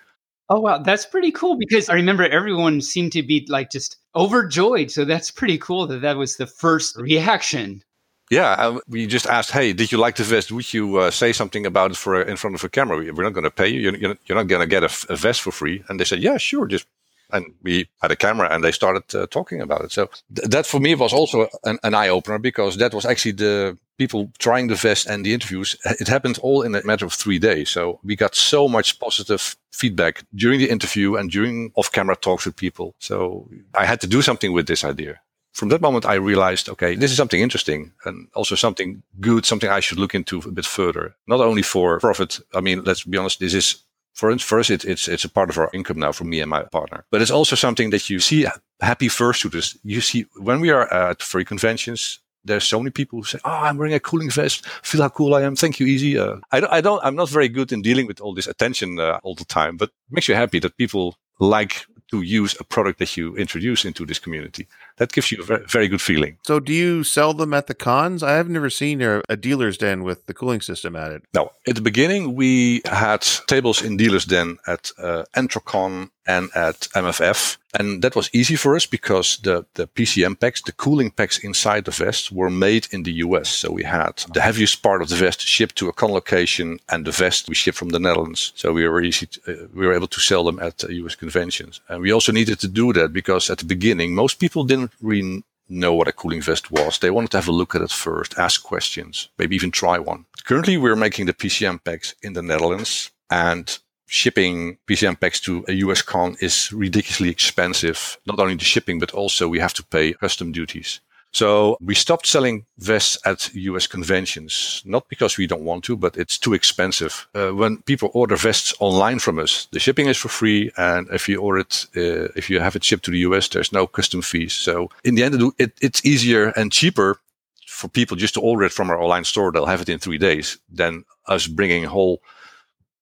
[0.52, 0.78] Oh, wow.
[0.78, 4.90] That's pretty cool because I remember everyone seemed to be like just overjoyed.
[4.90, 7.82] So that's pretty cool that that was the first reaction.
[8.30, 10.52] Yeah, uh, we just asked, "Hey, did you like the vest?
[10.52, 12.96] Would you uh, say something about it for in front of a camera?
[12.98, 13.80] We- We're not going to pay you.
[13.80, 16.66] You're, you're not- going to get a vest for free." And they said, "Yeah, sure.
[16.68, 16.86] Just
[17.32, 19.92] And we had a camera and they started uh, talking about it.
[19.92, 23.32] So th- that for me was also an, an eye opener because that was actually
[23.32, 25.76] the people trying the vest and the interviews.
[25.84, 27.70] It happened all in a matter of three days.
[27.70, 32.46] So we got so much positive feedback during the interview and during off camera talks
[32.46, 32.94] with people.
[32.98, 35.20] So I had to do something with this idea
[35.52, 39.68] from that moment, I realized, okay, this is something interesting and also something good, something
[39.68, 41.16] I should look into a bit further.
[41.26, 42.40] Not only for profit.
[42.54, 43.82] I mean, let's be honest, this is
[44.14, 46.40] for us, for us it, it's it's a part of our income now for me
[46.40, 47.04] and my partner.
[47.10, 48.46] But it's also something that you see
[48.80, 49.76] happy fursuiters.
[49.82, 53.50] You see when we are at free conventions, there's so many people who say, "Oh,
[53.50, 54.66] I'm wearing a cooling vest.
[54.82, 55.56] Feel how cool I am.
[55.56, 57.04] Thank you, easy." Uh, I, don't, I don't.
[57.04, 59.88] I'm not very good in dealing with all this attention uh, all the time, but
[59.88, 64.04] it makes you happy that people like to use a product that you introduce into
[64.04, 64.66] this community.
[65.00, 66.36] That gives you a very, very good feeling.
[66.46, 68.22] So, do you sell them at the cons?
[68.22, 71.22] I have never seen a, a, dealer's den with the cooling system at it.
[71.32, 76.88] No, at the beginning we had tables in dealer's den at uh, Anthrocon and at
[76.94, 77.56] MFF.
[77.78, 81.84] And that was easy for us because the, the PCM packs, the cooling packs inside
[81.84, 83.48] the vest were made in the US.
[83.48, 87.04] So we had the heaviest part of the vest shipped to a con location and
[87.04, 88.52] the vest we shipped from the Netherlands.
[88.56, 91.14] So we were easy, to, uh, we were able to sell them at uh, US
[91.14, 91.80] conventions.
[91.88, 95.44] And we also needed to do that because at the beginning, most people didn't really
[95.68, 96.98] know what a cooling vest was.
[96.98, 100.26] They wanted to have a look at it first, ask questions, maybe even try one.
[100.44, 103.78] Currently, we're making the PCM packs in the Netherlands and
[104.10, 108.18] shipping PCM packs to a US con is ridiculously expensive.
[108.26, 111.00] Not only the shipping, but also we have to pay custom duties.
[111.32, 116.16] So we stopped selling vests at US conventions, not because we don't want to, but
[116.16, 117.28] it's too expensive.
[117.36, 120.72] Uh, when people order vests online from us, the shipping is for free.
[120.76, 123.72] And if you order it, uh, if you have it shipped to the US, there's
[123.72, 124.54] no custom fees.
[124.54, 127.20] So in the end, it, it's easier and cheaper
[127.68, 129.52] for people just to order it from our online store.
[129.52, 132.20] They'll have it in three days than us bringing a whole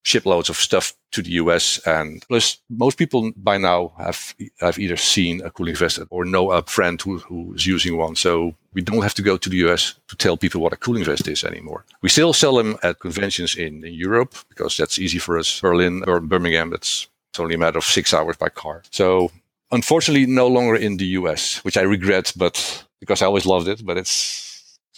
[0.02, 1.78] shiploads of stuff to the US.
[1.86, 6.50] And plus, most people by now have have either seen a cooling vest or know
[6.50, 8.16] a friend who, who's using one.
[8.16, 11.04] So we don't have to go to the US to tell people what a cooling
[11.04, 11.84] vest is anymore.
[12.02, 15.60] We still sell them at conventions in, in Europe because that's easy for us.
[15.60, 18.82] Berlin or Birmingham, that's it's only a matter of six hours by car.
[18.90, 19.30] So
[19.70, 23.84] unfortunately, no longer in the US, which I regret, but because I always loved it,
[23.84, 24.47] but it's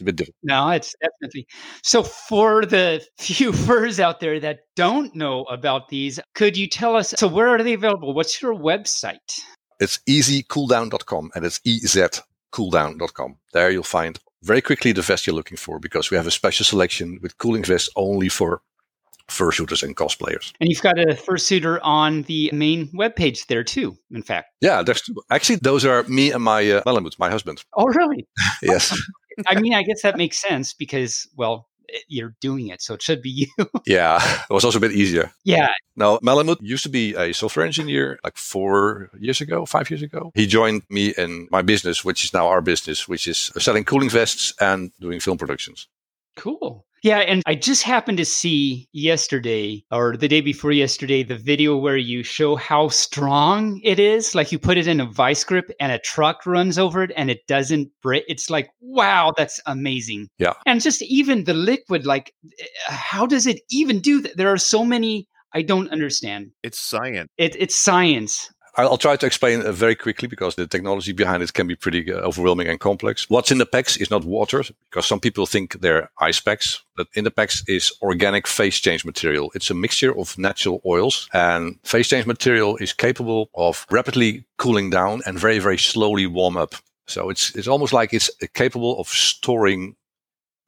[0.01, 0.37] it's a bit different.
[0.43, 1.47] No, it's definitely.
[1.83, 6.97] So, for the few furs out there that don't know about these, could you tell
[6.97, 7.15] us?
[7.17, 8.15] So, where are they available?
[8.15, 9.19] What's your website?
[9.79, 13.37] It's easycooldown.com and it's ezcooldown.com.
[13.53, 16.65] There you'll find very quickly the vest you're looking for because we have a special
[16.65, 18.63] selection with cooling vests only for
[19.31, 20.53] fursuiters and cosplayers.
[20.61, 24.51] And you've got a fursuiter on the main webpage there too, in fact.
[24.61, 25.15] Yeah, there's two.
[25.31, 27.65] Actually, those are me and my uh, Malamud, my husband.
[27.75, 28.27] Oh, really?
[28.63, 28.99] yes.
[29.47, 33.03] I mean, I guess that makes sense because, well, eh, you're doing it, so it
[33.03, 33.66] should be you.
[33.87, 34.19] yeah,
[34.51, 35.33] it was also a bit easier.
[35.45, 35.71] Yeah.
[35.97, 40.33] Now, Malamud used to be a software engineer like four years ago, five years ago.
[40.35, 44.11] He joined me in my business, which is now our business, which is selling cooling
[44.11, 45.88] vests and doing film productions.
[46.37, 46.87] Cool.
[47.03, 51.77] Yeah, and I just happened to see yesterday or the day before yesterday the video
[51.77, 54.35] where you show how strong it is.
[54.35, 57.31] Like you put it in a vice grip and a truck runs over it and
[57.31, 58.25] it doesn't break.
[58.29, 60.29] It's like, wow, that's amazing.
[60.39, 60.53] Yeah.
[60.67, 64.37] And just even the liquid, like, eh, how does it even do that?
[64.37, 66.53] There are so many I don't understand.
[66.63, 67.29] It's science.
[67.37, 68.51] It, it's science.
[68.76, 72.18] I'll try to explain very quickly because the technology behind it can be pretty uh,
[72.18, 73.28] overwhelming and complex.
[73.28, 77.09] What's in the packs is not water because some people think they're ice packs, but
[77.14, 79.50] in the packs is organic phase change material.
[79.54, 84.90] It's a mixture of natural oils and phase change material is capable of rapidly cooling
[84.90, 86.74] down and very, very slowly warm up.
[87.06, 89.96] So it's, it's almost like it's capable of storing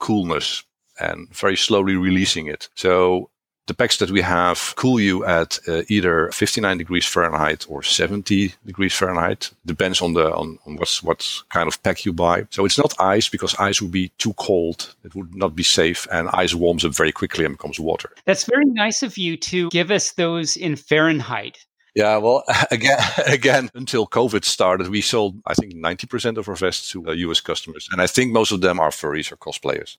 [0.01, 0.65] coolness
[1.01, 2.69] and very slowly releasing it.
[2.75, 3.31] So
[3.67, 8.55] the packs that we have cool you at uh, either 59 degrees Fahrenheit or 70
[8.67, 9.51] degrees Fahrenheit.
[9.65, 12.47] Depends on the on, on what's what kind of pack you buy.
[12.51, 14.95] So it's not ice because ice would be too cold.
[15.05, 18.11] It would not be safe, and ice warms up very quickly and becomes water.
[18.25, 21.59] That's very nice of you to give us those in Fahrenheit.
[21.95, 26.91] Yeah, well, again, again, until COVID started, we sold, I think, 90% of our vests
[26.93, 27.89] to uh, US customers.
[27.93, 29.97] And I think most of them are furries or cosplayers.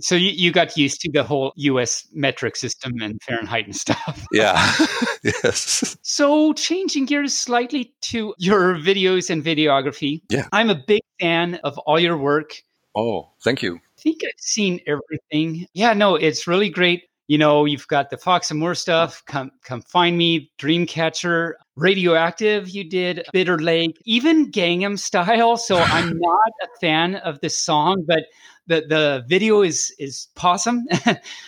[0.00, 4.26] So you, you got used to the whole US metric system and Fahrenheit and stuff.
[4.32, 4.74] Yeah.
[5.24, 5.96] yes.
[6.02, 10.22] So changing gears slightly to your videos and videography.
[10.28, 10.46] Yeah.
[10.52, 12.62] I'm a big fan of all your work.
[12.94, 13.76] Oh, thank you.
[13.76, 15.66] I think I've seen everything.
[15.74, 17.04] Yeah, no, it's really great.
[17.28, 22.82] You know, you've got the Fox Amoore stuff, Come Come Find Me, Dreamcatcher, Radioactive, you
[22.82, 25.56] did Bitter Lake, even Gangnam Style.
[25.56, 28.24] So I'm not a fan of the song, but
[28.70, 30.86] the the video is is awesome,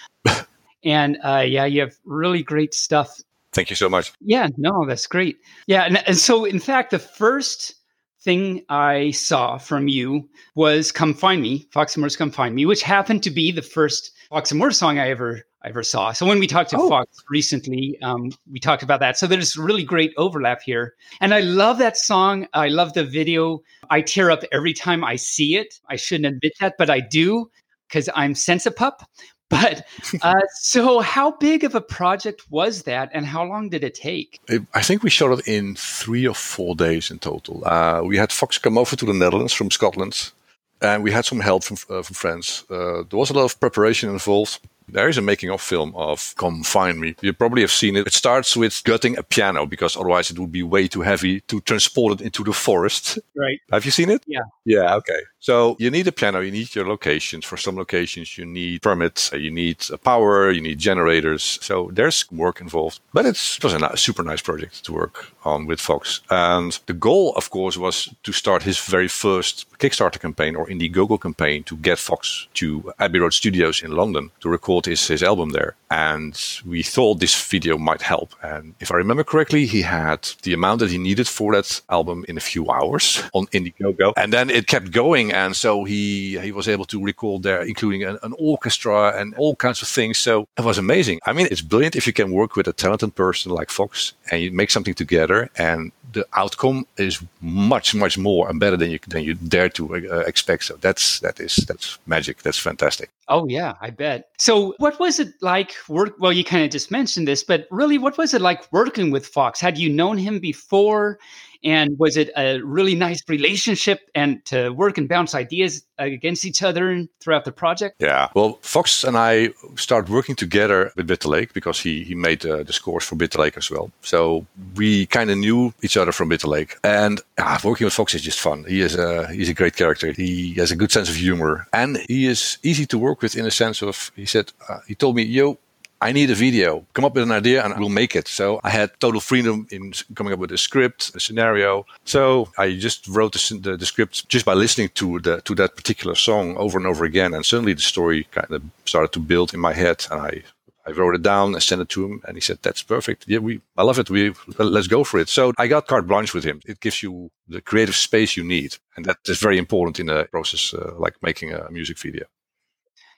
[0.85, 3.21] and uh, yeah, you have really great stuff.
[3.53, 4.13] Thank you so much.
[4.21, 5.39] Yeah, no, that's great.
[5.67, 7.75] Yeah, and, and so in fact, the first
[8.23, 12.83] thing I saw from you was "Come Find Me," Fox Amoore's "Come Find Me," which
[12.83, 16.12] happened to be the first Fox Amoore song I ever I ever saw.
[16.12, 16.88] So when we talked to oh.
[16.88, 19.16] Fox recently, um, we talked about that.
[19.16, 22.48] So there's really great overlap here, and I love that song.
[22.53, 23.62] I love the video.
[23.90, 25.79] I tear up every time I see it.
[25.88, 27.51] I shouldn't admit that, but I do
[27.88, 29.03] because I'm sense pup.
[29.53, 29.87] But
[30.22, 34.40] uh, so, how big of a project was that, and how long did it take?
[34.72, 37.62] I think we shot it in three or four days in total.
[37.66, 40.33] Uh, we had Fox come over to the Netherlands from Scotland,
[40.81, 42.64] and we had some help from, uh, from friends.
[42.70, 44.59] Uh, there was a lot of preparation involved.
[44.88, 47.14] There is a making of film of Come Find Me.
[47.21, 48.07] You probably have seen it.
[48.07, 51.61] It starts with gutting a piano because otherwise it would be way too heavy to
[51.61, 53.18] transport it into the forest.
[53.37, 53.59] Right.
[53.71, 54.23] Have you seen it?
[54.27, 54.42] Yeah.
[54.64, 55.21] Yeah, okay.
[55.42, 57.44] So you need a piano, you need your locations.
[57.44, 61.59] For some locations, you need permits, you need power, you need generators.
[61.61, 63.00] So there's work involved.
[63.12, 66.20] But it was a super nice project to work on with Fox.
[66.31, 71.20] And the goal, of course, was to start his very first Kickstarter campaign or Indiegogo
[71.20, 75.50] campaign to get Fox to Abbey Road Studios in London to record his, his album
[75.50, 75.74] there.
[75.92, 78.35] And we thought this video might help.
[78.42, 82.24] And if I remember correctly, he had the amount that he needed for that album
[82.28, 84.14] in a few hours on Indiegogo.
[84.16, 88.02] And then it kept going and so he he was able to record there, including
[88.05, 90.18] an, an, orchestra and all kinds of things.
[90.18, 91.20] So it was amazing.
[91.26, 94.40] I mean, it's brilliant if you can work with a talented person like Fox and
[94.42, 98.98] you make something together, and the outcome is much much more and better than you
[99.09, 100.64] than you dare to uh, expect.
[100.64, 102.42] So that's that is that's magic.
[102.42, 103.11] That's fantastic.
[103.33, 104.29] Oh yeah, I bet.
[104.37, 107.97] So what was it like work well you kind of just mentioned this, but really
[107.97, 109.59] what was it like working with Fox?
[109.59, 111.18] Had you known him before?
[111.64, 116.62] And was it a really nice relationship and to work and bounce ideas against each
[116.62, 117.96] other throughout the project?
[118.01, 118.29] Yeah.
[118.35, 122.62] Well, Fox and I started working together with Bitter Lake because he, he made uh,
[122.64, 123.90] the scores for Bitter Lake as well.
[124.01, 126.77] So we kind of knew each other from Bitter Lake.
[126.83, 128.64] And ah, working with Fox is just fun.
[128.64, 130.12] He is a, he's a great character.
[130.12, 133.44] He has a good sense of humor and he is easy to work with in
[133.44, 135.59] the sense of, he said, uh, he told me, yo,
[136.03, 136.85] I need a video.
[136.95, 138.27] Come up with an idea and we'll make it.
[138.29, 141.87] So I had total freedom in coming up with a script, a scenario.
[142.05, 145.77] So I just wrote the, the, the, script just by listening to the to that
[145.77, 147.35] particular song over and over again.
[147.35, 150.07] And suddenly the story kind of started to build in my head.
[150.11, 150.43] And I
[150.85, 153.25] I wrote it down and sent it to him, and he said, "That's perfect.
[153.29, 154.11] Yeah, we, I love it.
[154.11, 156.61] We let's go for it." So I got carte blanche with him.
[156.67, 160.25] It gives you the creative space you need, and that is very important in a
[160.25, 162.25] process uh, like making a music video.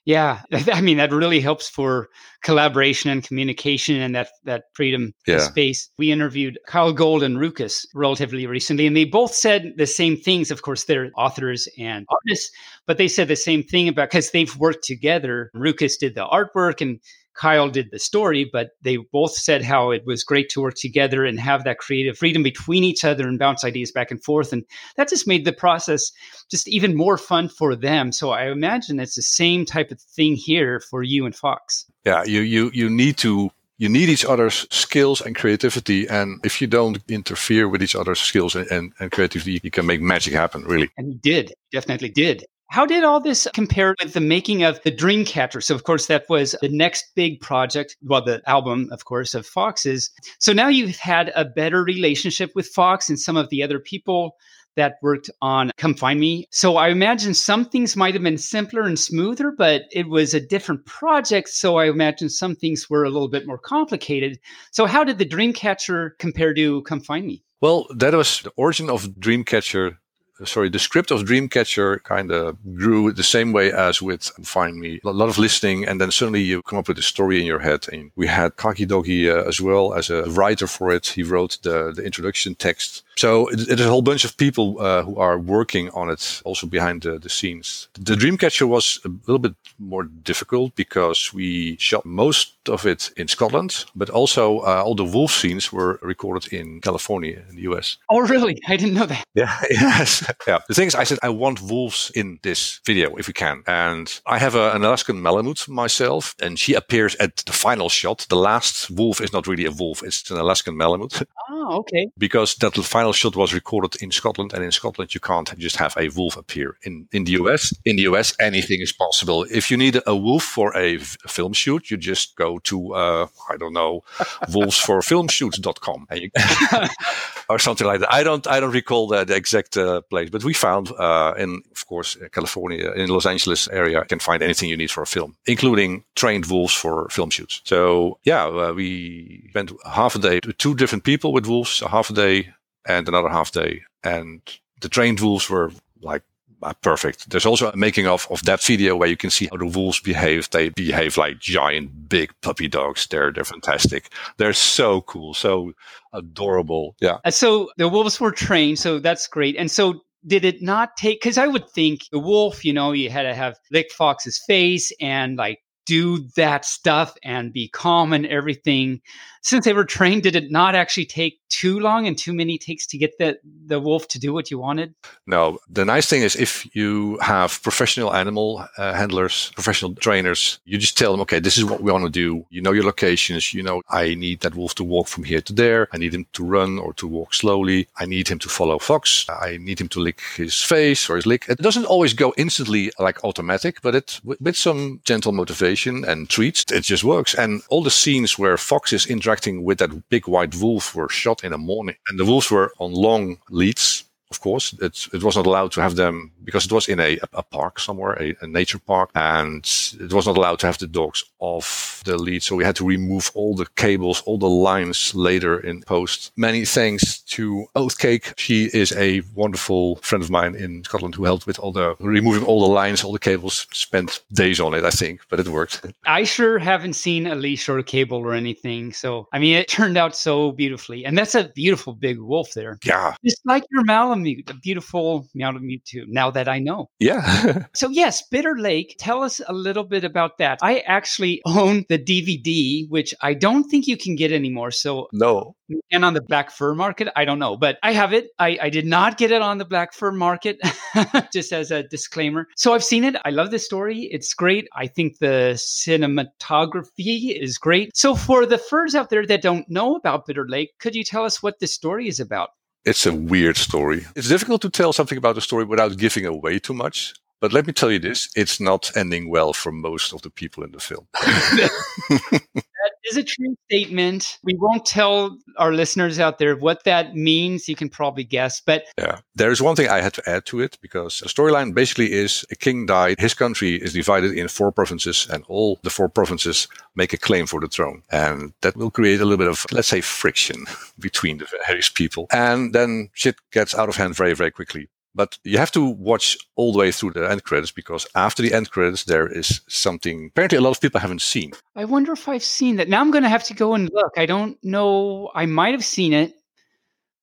[0.04, 2.08] Yeah, I mean that really helps for
[2.42, 5.38] collaboration and communication and that that freedom yeah.
[5.38, 5.90] space.
[5.98, 10.50] We interviewed Kyle Gold and Rukis relatively recently, and they both said the same things.
[10.50, 12.50] Of course, they're authors and artists,
[12.86, 15.50] but they said the same thing about because they've worked together.
[15.56, 17.00] Rukis did the artwork, and
[17.34, 21.24] Kyle did the story, but they both said how it was great to work together
[21.24, 24.52] and have that creative freedom between each other and bounce ideas back and forth.
[24.52, 24.64] And
[24.96, 26.12] that just made the process
[26.50, 28.12] just even more fun for them.
[28.12, 31.86] So I imagine it's the same type of thing here for you and Fox.
[32.04, 36.06] Yeah, you you you need to you need each other's skills and creativity.
[36.08, 39.86] And if you don't interfere with each other's skills and, and, and creativity, you can
[39.86, 40.90] make magic happen, really.
[40.96, 42.44] And he did, definitely did.
[42.74, 45.62] How did all this compare with the making of the Dreamcatcher?
[45.62, 47.96] So, of course, that was the next big project.
[48.02, 50.10] Well, the album, of course, of Fox's.
[50.40, 54.34] So now you've had a better relationship with Fox and some of the other people
[54.74, 56.48] that worked on Come Find Me.
[56.50, 60.44] So I imagine some things might have been simpler and smoother, but it was a
[60.44, 61.50] different project.
[61.50, 64.40] So I imagine some things were a little bit more complicated.
[64.72, 67.44] So, how did the Dreamcatcher compare to Come Find Me?
[67.60, 69.98] Well, that was the origin of Dreamcatcher
[70.44, 75.00] sorry, the script of Dreamcatcher kind of grew the same way as with Find Me.
[75.04, 77.60] A lot of listening, and then suddenly you come up with a story in your
[77.60, 77.86] head.
[77.92, 81.06] And we had Kaki Doggy uh, as well as a writer for it.
[81.06, 83.04] He wrote the, the introduction text.
[83.16, 86.42] So it, it is a whole bunch of people uh, who are working on it,
[86.44, 87.88] also behind the, the scenes.
[87.94, 93.28] The Dreamcatcher was a little bit more difficult because we shot most of it in
[93.28, 97.96] Scotland, but also uh, all the wolf scenes were recorded in California in the US.
[98.10, 98.60] Oh, really?
[98.68, 99.24] I didn't know that.
[99.34, 100.23] Yeah, yes.
[100.46, 100.58] yeah.
[100.68, 103.62] The thing is, I said, I want wolves in this video if we can.
[103.66, 108.26] And I have a, an Alaskan Malamute myself, and she appears at the final shot.
[108.28, 111.22] The last wolf is not really a wolf, it's an Alaskan Malamute.
[111.56, 112.08] Oh, okay.
[112.18, 115.94] because that final shot was recorded in Scotland, and in Scotland, you can't just have
[115.96, 116.76] a wolf appear.
[116.82, 119.44] In, in the US, in the US, anything is possible.
[119.50, 122.94] If you need a wolf for a, f- a film shoot, you just go to,
[122.94, 124.02] uh, I don't know,
[124.48, 126.30] wolvesforfilmshoots.com and you,
[127.48, 128.12] or something like that.
[128.12, 130.30] I don't, I don't recall the, the exact uh, place.
[130.30, 134.42] But we found, uh, in of course, California, in Los Angeles area, you can find
[134.42, 137.60] anything you need for a film, including trained wolves for film shoots.
[137.64, 141.88] So yeah, uh, we spent half a day with two different people with wolves, a
[141.88, 142.54] half a day
[142.86, 144.40] and another half day, and
[144.80, 145.70] the trained wolves were
[146.02, 146.22] like
[146.64, 147.30] uh, perfect.
[147.30, 150.00] There's also a making of of that video where you can see how the wolves
[150.00, 150.50] behave.
[150.50, 153.06] They behave like giant, big puppy dogs.
[153.06, 154.10] They're they're fantastic.
[154.38, 155.72] They're so cool, so
[156.12, 156.96] adorable.
[157.00, 157.18] Yeah.
[157.24, 159.56] Uh, so the wolves were trained, so that's great.
[159.56, 161.20] And so did it not take?
[161.20, 164.92] Because I would think the wolf, you know, you had to have lick Fox's face
[165.00, 169.00] and like do that stuff and be calm and everything.
[169.42, 172.86] Since they were trained, did it not actually take too long and too many takes
[172.88, 174.94] to get the, the wolf to do what you wanted?
[175.26, 175.58] No.
[175.70, 180.98] The nice thing is if you have professional animal uh, handlers, professional trainers, you just
[180.98, 182.44] tell them, okay, this is what we want to do.
[182.50, 183.54] You know your locations.
[183.54, 185.88] You know, I need that wolf to walk from here to there.
[185.92, 187.88] I need him to run or to walk slowly.
[187.96, 189.26] I need him to follow Fox.
[189.28, 191.46] I need him to lick his face or his lick.
[191.48, 196.64] It doesn't always go instantly like automatic, but it with some gentle motivation and treats,
[196.72, 197.34] it just works.
[197.34, 201.43] And all the scenes where Fox is interacting with that big white wolf were shot
[201.44, 201.96] in the morning.
[202.08, 203.93] And the wolves were on long leads
[204.34, 204.74] of course.
[204.80, 207.78] It, it was not allowed to have them because it was in a, a park
[207.78, 209.64] somewhere, a, a, nature park, and
[210.00, 212.42] it was not allowed to have the dogs off the lead.
[212.42, 216.32] So we had to remove all the cables, all the lines later in post.
[216.36, 218.34] Many thanks to Oathcake.
[218.36, 222.44] She is a wonderful friend of mine in Scotland who helped with all the removing
[222.44, 223.66] all the lines, all the cables.
[223.72, 225.86] Spent days on it, I think, but it worked.
[226.04, 228.92] I sure haven't seen a leash or a cable or anything.
[228.92, 231.04] So, I mean, it turned out so beautifully.
[231.04, 232.78] And that's a beautiful big wolf there.
[232.84, 233.14] Yeah.
[233.24, 236.90] Just like your Malamute, a beautiful Malamute too, now that I know.
[236.98, 237.64] Yeah.
[237.74, 240.58] so, yes, Bitter Lake, tell us a little bit about that.
[240.62, 244.70] I actually own the DVD, which I don't think you can get anymore.
[244.70, 245.56] So, no.
[245.90, 248.28] And on the black fur market, I don't know, but I have it.
[248.38, 250.58] I, I did not get it on the black fur market,
[251.32, 252.46] just as a disclaimer.
[252.56, 253.16] So I've seen it.
[253.24, 254.08] I love the story.
[254.12, 254.68] It's great.
[254.74, 257.96] I think the cinematography is great.
[257.96, 261.24] So for the furs out there that don't know about Bitter Lake, could you tell
[261.24, 262.50] us what the story is about?
[262.84, 264.04] It's a weird story.
[264.14, 267.14] It's difficult to tell something about the story without giving away too much.
[267.40, 270.64] But let me tell you this it's not ending well for most of the people
[270.64, 271.08] in the film.
[273.10, 274.38] is a true statement.
[274.42, 277.68] We won't tell our listeners out there what that means.
[277.68, 278.60] You can probably guess.
[278.60, 281.74] But yeah, there is one thing I had to add to it because the storyline
[281.74, 283.20] basically is a king died.
[283.20, 287.46] His country is divided in four provinces, and all the four provinces make a claim
[287.46, 288.02] for the throne.
[288.10, 290.64] And that will create a little bit of, let's say, friction
[290.98, 292.26] between the various people.
[292.32, 294.88] And then shit gets out of hand very, very quickly.
[295.14, 298.52] But you have to watch all the way through the end credits because after the
[298.52, 301.52] end credits, there is something apparently a lot of people haven't seen.
[301.76, 302.88] I wonder if I've seen that.
[302.88, 304.12] Now I'm going to have to go and look.
[304.16, 305.30] I don't know.
[305.34, 306.34] I might have seen it.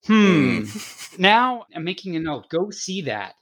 [0.06, 0.64] Hmm.
[1.18, 2.48] now I'm making a note.
[2.48, 3.34] Go see that.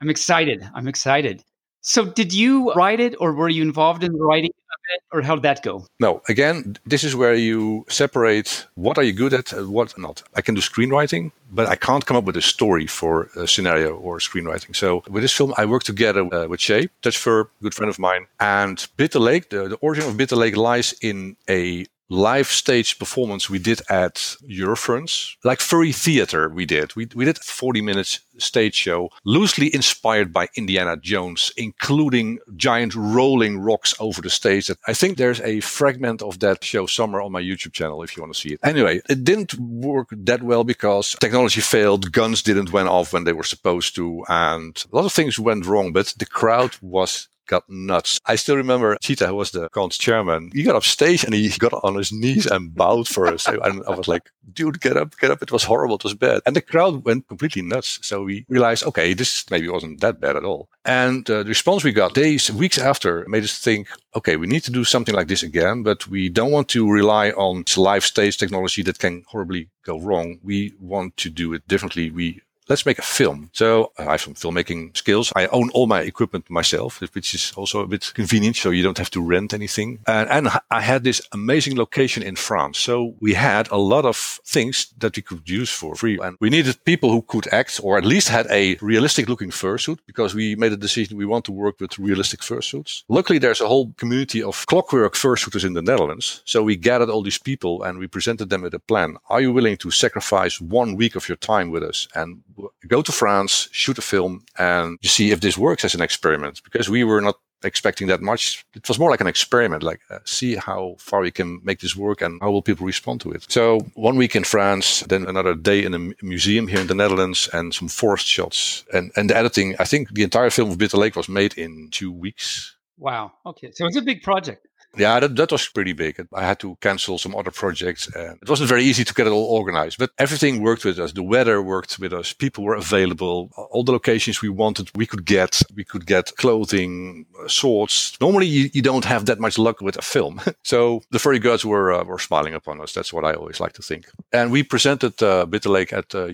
[0.00, 0.68] I'm excited.
[0.74, 1.42] I'm excited.
[1.86, 5.20] So, did you write it, or were you involved in the writing of it, or
[5.20, 5.86] how did that go?
[6.00, 6.22] No.
[6.30, 10.22] Again, this is where you separate what are you good at and what not.
[10.34, 13.96] I can do screenwriting, but I can't come up with a story for a scenario
[13.96, 14.74] or screenwriting.
[14.74, 17.98] So, with this film, I worked together uh, with Shay, Dutch fur, good friend of
[17.98, 19.50] mine, and Bitter Lake.
[19.50, 24.14] The, the origin of Bitter Lake lies in a live stage performance we did at
[24.48, 26.94] Eurofurence, like furry theater we did.
[26.96, 33.58] We, we did 40 minutes stage show, loosely inspired by Indiana Jones, including giant rolling
[33.58, 34.70] rocks over the stage.
[34.86, 38.22] I think there's a fragment of that show somewhere on my YouTube channel if you
[38.22, 38.60] want to see it.
[38.62, 43.32] Anyway, it didn't work that well because technology failed, guns didn't went off when they
[43.32, 47.68] were supposed to, and a lot of things went wrong, but the crowd was got
[47.68, 48.18] nuts.
[48.26, 50.50] I still remember Cheetah, who was the cons chairman.
[50.52, 53.46] He got up stage and he got on his knees and bowed for us.
[53.48, 55.42] and I was like, dude, get up, get up.
[55.42, 55.96] It was horrible.
[55.96, 56.40] It was bad.
[56.46, 57.98] And the crowd went completely nuts.
[58.02, 60.68] So we realized, okay, this maybe wasn't that bad at all.
[60.84, 64.62] And uh, the response we got days, weeks after made us think, okay, we need
[64.64, 68.38] to do something like this again, but we don't want to rely on live stage
[68.38, 70.38] technology that can horribly go wrong.
[70.42, 72.10] We want to do it differently.
[72.10, 73.50] We let's make a film.
[73.52, 75.32] So uh, I have some filmmaking skills.
[75.36, 78.56] I own all my equipment myself, which is also a bit convenient.
[78.56, 80.00] So you don't have to rent anything.
[80.06, 82.78] And, and I had this amazing location in France.
[82.78, 86.18] So we had a lot of things that we could use for free.
[86.18, 89.98] And we needed people who could act or at least had a realistic looking fursuit
[90.06, 93.02] because we made a decision we want to work with realistic fursuits.
[93.08, 96.42] Luckily, there's a whole community of clockwork fursuiters in the Netherlands.
[96.44, 99.16] So we gathered all these people and we presented them with a plan.
[99.28, 102.42] Are you willing to sacrifice one week of your time with us and
[102.86, 106.62] go to France, shoot a film, and you see if this works as an experiment.
[106.64, 108.64] Because we were not expecting that much.
[108.74, 111.96] It was more like an experiment, like uh, see how far we can make this
[111.96, 113.46] work and how will people respond to it.
[113.48, 117.48] So one week in France, then another day in a museum here in the Netherlands,
[117.52, 119.76] and some forest shots and and the editing.
[119.78, 122.76] I think the entire film of Bitter Lake was made in two weeks.
[122.96, 123.32] Wow.
[123.44, 123.72] Okay.
[123.72, 124.66] So it's a big project.
[124.96, 126.26] Yeah, that, that was pretty big.
[126.32, 129.30] I had to cancel some other projects and it wasn't very easy to get it
[129.30, 131.12] all organized, but everything worked with us.
[131.12, 132.32] The weather worked with us.
[132.32, 133.50] People were available.
[133.56, 135.62] All the locations we wanted, we could get.
[135.74, 138.16] We could get clothing, uh, swords.
[138.20, 140.40] Normally you, you, don't have that much luck with a film.
[140.62, 142.92] so the furry gods were, uh, were smiling upon us.
[142.92, 144.06] That's what I always like to think.
[144.32, 146.28] And we presented uh, Bitter Lake at uh,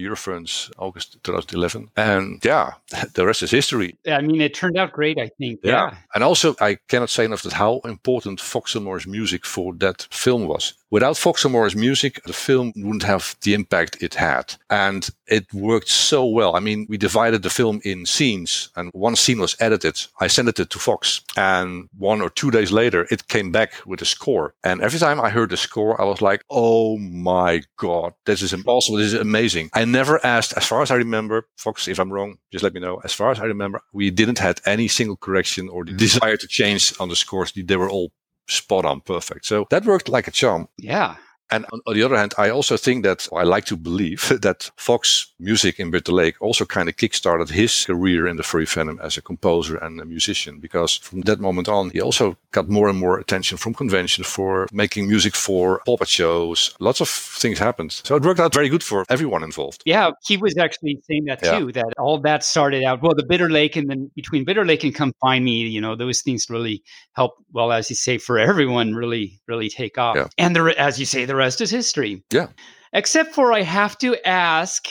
[0.78, 1.90] August 2011.
[1.96, 2.72] And yeah,
[3.14, 3.96] the rest is history.
[4.06, 5.60] I mean, it turned out great, I think.
[5.62, 5.90] Yeah.
[5.90, 5.96] yeah.
[6.14, 10.46] And also I cannot say enough that how important Fox Amoore's music for that film
[10.46, 10.74] was.
[10.90, 14.54] Without Fox Amoore's music, the film wouldn't have the impact it had.
[14.68, 16.56] And it worked so well.
[16.56, 20.04] I mean, we divided the film in scenes and one scene was edited.
[20.20, 24.02] I sent it to Fox and one or two days later, it came back with
[24.02, 24.54] a score.
[24.64, 28.52] And every time I heard the score, I was like, Oh my God, this is
[28.52, 28.98] impossible.
[28.98, 29.70] This is amazing.
[29.72, 32.80] I never asked, as far as I remember, Fox, if I'm wrong, just let me
[32.80, 33.00] know.
[33.04, 36.92] As far as I remember, we didn't have any single correction or desire to change
[36.98, 37.52] on the scores.
[37.52, 38.10] They were all
[38.50, 39.46] spot on perfect.
[39.46, 40.68] So that worked like a charm.
[40.78, 41.16] Yeah.
[41.50, 45.32] And on, the other hand, I also think that I like to believe that Fox
[45.38, 49.16] music in Bitter Lake also kind of kickstarted his career in the furry fandom as
[49.16, 52.98] a composer and a musician because from that moment on, he also got more and
[52.98, 56.74] more attention from conventions for making music for puppet shows.
[56.80, 57.92] Lots of things happened.
[57.92, 59.82] So it worked out very good for everyone involved.
[59.84, 61.82] Yeah, he was actually saying that too, yeah.
[61.82, 64.94] that all that started out, well, the Bitter Lake and then between Bitter Lake and
[64.94, 66.82] Come Find Me, you know, those things really
[67.14, 70.16] helped, well, as you say, for everyone really, really take off.
[70.16, 70.28] Yeah.
[70.38, 72.22] And the, as you say, the rest is history.
[72.32, 72.48] Yeah.
[72.92, 74.88] Except for I have to ask,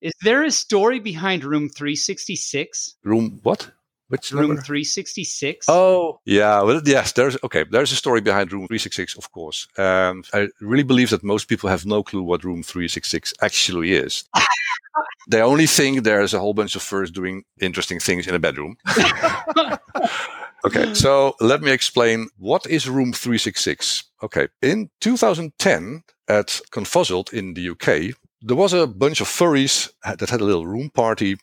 [0.00, 2.96] is there a story behind room 366?
[3.04, 3.70] Room what?
[4.08, 5.66] Which room 366?
[5.68, 6.62] Oh, yeah.
[6.62, 7.64] Well, yes, there's okay.
[7.70, 9.68] There's a story behind room 366, of course.
[9.78, 14.24] Um, I really believe that most people have no clue what room 366 actually is.
[15.30, 18.76] they only think there's a whole bunch of furs doing interesting things in a bedroom.
[20.64, 20.96] Okay, mm.
[20.96, 24.04] so let me explain what is Room 366.
[24.22, 30.30] Okay, in 2010 at Confuzzled in the UK, there was a bunch of furries that
[30.30, 31.36] had a little room party,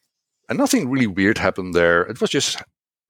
[0.50, 2.02] and nothing really weird happened there.
[2.04, 2.62] It was just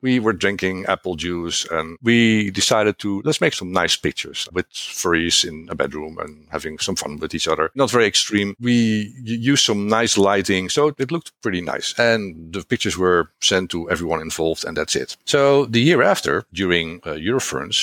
[0.01, 4.69] we were drinking apple juice and we decided to let's make some nice pictures with
[4.71, 7.71] furries in a bedroom and having some fun with each other.
[7.75, 8.55] Not very extreme.
[8.59, 11.93] We used some nice lighting, so it looked pretty nice.
[11.97, 15.17] And the pictures were sent to everyone involved, and that's it.
[15.25, 17.17] So the year after, during uh,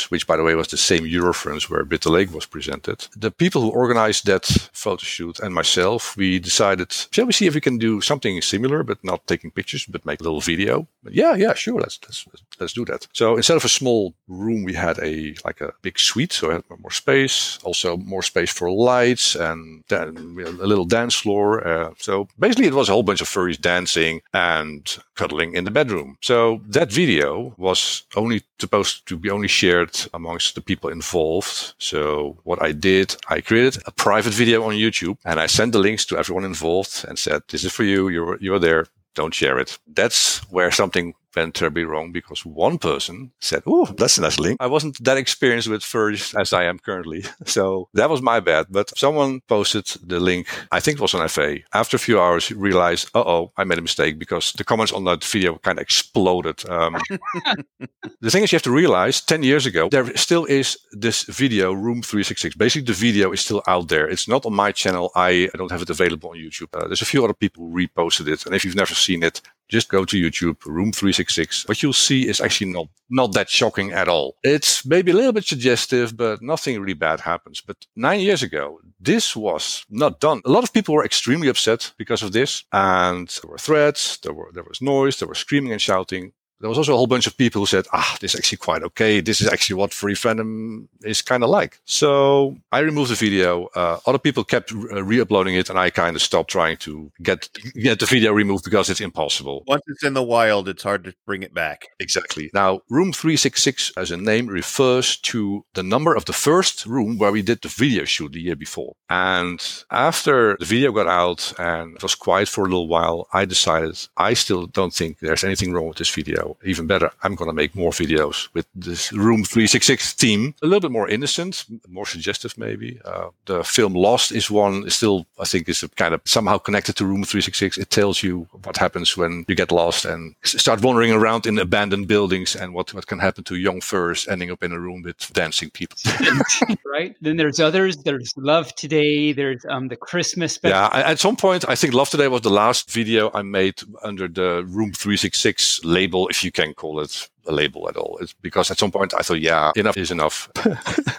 [0.08, 3.62] which by the way was the same Eurofurence where Bitter Lake was presented, the people
[3.62, 7.78] who organized that photo shoot and myself, we decided, shall we see if we can
[7.78, 10.86] do something similar, but not taking pictures, but make a little video?
[11.02, 11.80] But yeah, yeah, sure.
[11.80, 12.26] Let's let's,
[12.60, 13.06] let's do that.
[13.12, 16.54] So instead of a small room, we had a like a big suite, so I
[16.54, 20.16] had more space, also more space for lights and then
[20.62, 21.66] a little dance floor.
[21.66, 25.70] Uh, so basically, it was a whole bunch of furries dancing and cuddling in the
[25.70, 26.16] bedroom.
[26.20, 31.74] So that video was only supposed to be only shared amongst the people involved.
[31.78, 35.78] So what I did, I created a private video on YouTube and I sent the
[35.78, 38.08] links to everyone involved and said, "This is for you.
[38.08, 39.78] You're you're there." Don't share it.
[39.86, 44.56] That's where something went terribly wrong because one person said, Oh, that's a nice link.
[44.60, 47.24] I wasn't that experienced with furries as I am currently.
[47.46, 48.66] So that was my bad.
[48.70, 51.58] But someone posted the link, I think it was on FA.
[51.72, 54.92] After a few hours, he realized, uh oh, I made a mistake because the comments
[54.92, 56.68] on that video kind of exploded.
[56.68, 56.96] Um,
[58.20, 61.72] the thing is, you have to realize 10 years ago, there still is this video,
[61.72, 62.56] Room 366.
[62.56, 64.08] Basically, the video is still out there.
[64.08, 65.10] It's not on my channel.
[65.14, 66.68] I, I don't have it available on YouTube.
[66.74, 68.46] Uh, there's a few other people who reposted it.
[68.46, 71.66] And if you've never seen it, just go to YouTube, Room 366.
[71.68, 74.36] What you'll see is actually not, not that shocking at all.
[74.42, 77.60] It's maybe a little bit suggestive, but nothing really bad happens.
[77.60, 80.42] But nine years ago, this was not done.
[80.44, 82.64] A lot of people were extremely upset because of this.
[82.72, 86.68] And there were threats, there were, there was noise, there was screaming and shouting there
[86.68, 89.20] was also a whole bunch of people who said, ah, this is actually quite okay.
[89.20, 91.80] This is actually what free fandom is kind of like.
[91.84, 93.68] So I removed the video.
[93.74, 97.48] Uh, other people kept re uploading it and I kind of stopped trying to get,
[97.74, 99.64] get the video removed because it's impossible.
[99.66, 101.88] Once it's in the wild, it's hard to bring it back.
[102.00, 102.50] Exactly.
[102.54, 107.32] Now, room 366 as a name refers to the number of the first room where
[107.32, 108.94] we did the video shoot the year before.
[109.10, 113.44] And after the video got out and it was quiet for a little while, I
[113.44, 116.43] decided I still don't think there's anything wrong with this video.
[116.44, 116.56] Video.
[116.64, 120.54] Even better, I'm going to make more videos with this Room 366 theme.
[120.62, 123.00] A little bit more innocent, more suggestive, maybe.
[123.04, 127.04] Uh, the film Lost is one, still, I think, is kind of somehow connected to
[127.04, 127.78] Room 366.
[127.78, 132.08] It tells you what happens when you get lost and start wandering around in abandoned
[132.08, 135.32] buildings and what, what can happen to young furs ending up in a room with
[135.32, 135.98] dancing people.
[136.86, 137.16] right.
[137.20, 137.96] Then there's others.
[137.96, 139.32] There's Love Today.
[139.32, 140.76] There's um, the Christmas special.
[140.76, 141.10] Yeah.
[141.12, 144.64] At some point, I think Love Today was the last video I made under the
[144.66, 148.18] Room 366 label, if you can call it a label at all.
[148.20, 150.50] It's because at some point I thought, yeah, enough is enough.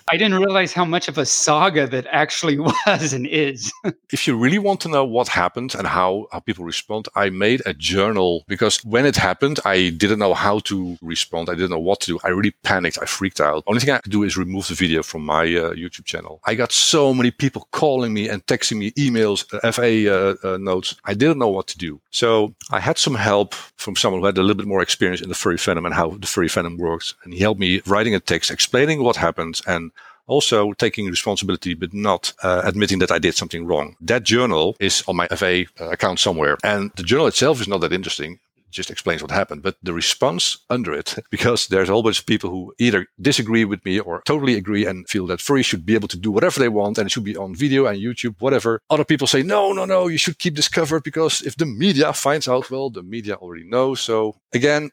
[0.10, 3.72] I didn't realize how much of a saga that actually was and is.
[4.12, 7.62] if you really want to know what happened and how, how people respond, I made
[7.66, 11.50] a journal because when it happened, I didn't know how to respond.
[11.50, 12.20] I didn't know what to do.
[12.24, 13.00] I really panicked.
[13.02, 13.64] I freaked out.
[13.68, 16.40] Only thing I could do is remove the video from my uh, YouTube channel.
[16.46, 20.58] I got so many people calling me and texting me emails, uh, FA uh, uh,
[20.58, 20.96] notes.
[21.06, 22.00] I didn't know what to do.
[22.12, 25.30] So I had some help from someone who had a little bit more experience in
[25.30, 27.16] the furry fandom and how the furry fandom works.
[27.24, 29.92] And he helped me writing a text explaining what happened and
[30.28, 33.96] also taking responsibility, but not uh, admitting that I did something wrong.
[34.02, 36.58] That journal is on my FA uh, account somewhere.
[36.64, 38.40] And the journal itself is not that interesting.
[38.72, 42.26] Just explains what happened, but the response under it, because there's a whole bunch of
[42.26, 45.94] people who either disagree with me or totally agree and feel that furry should be
[45.94, 48.82] able to do whatever they want and it should be on video and YouTube, whatever.
[48.90, 52.12] Other people say, no, no, no, you should keep this covered because if the media
[52.12, 54.02] finds out, well, the media already knows.
[54.02, 54.92] So again,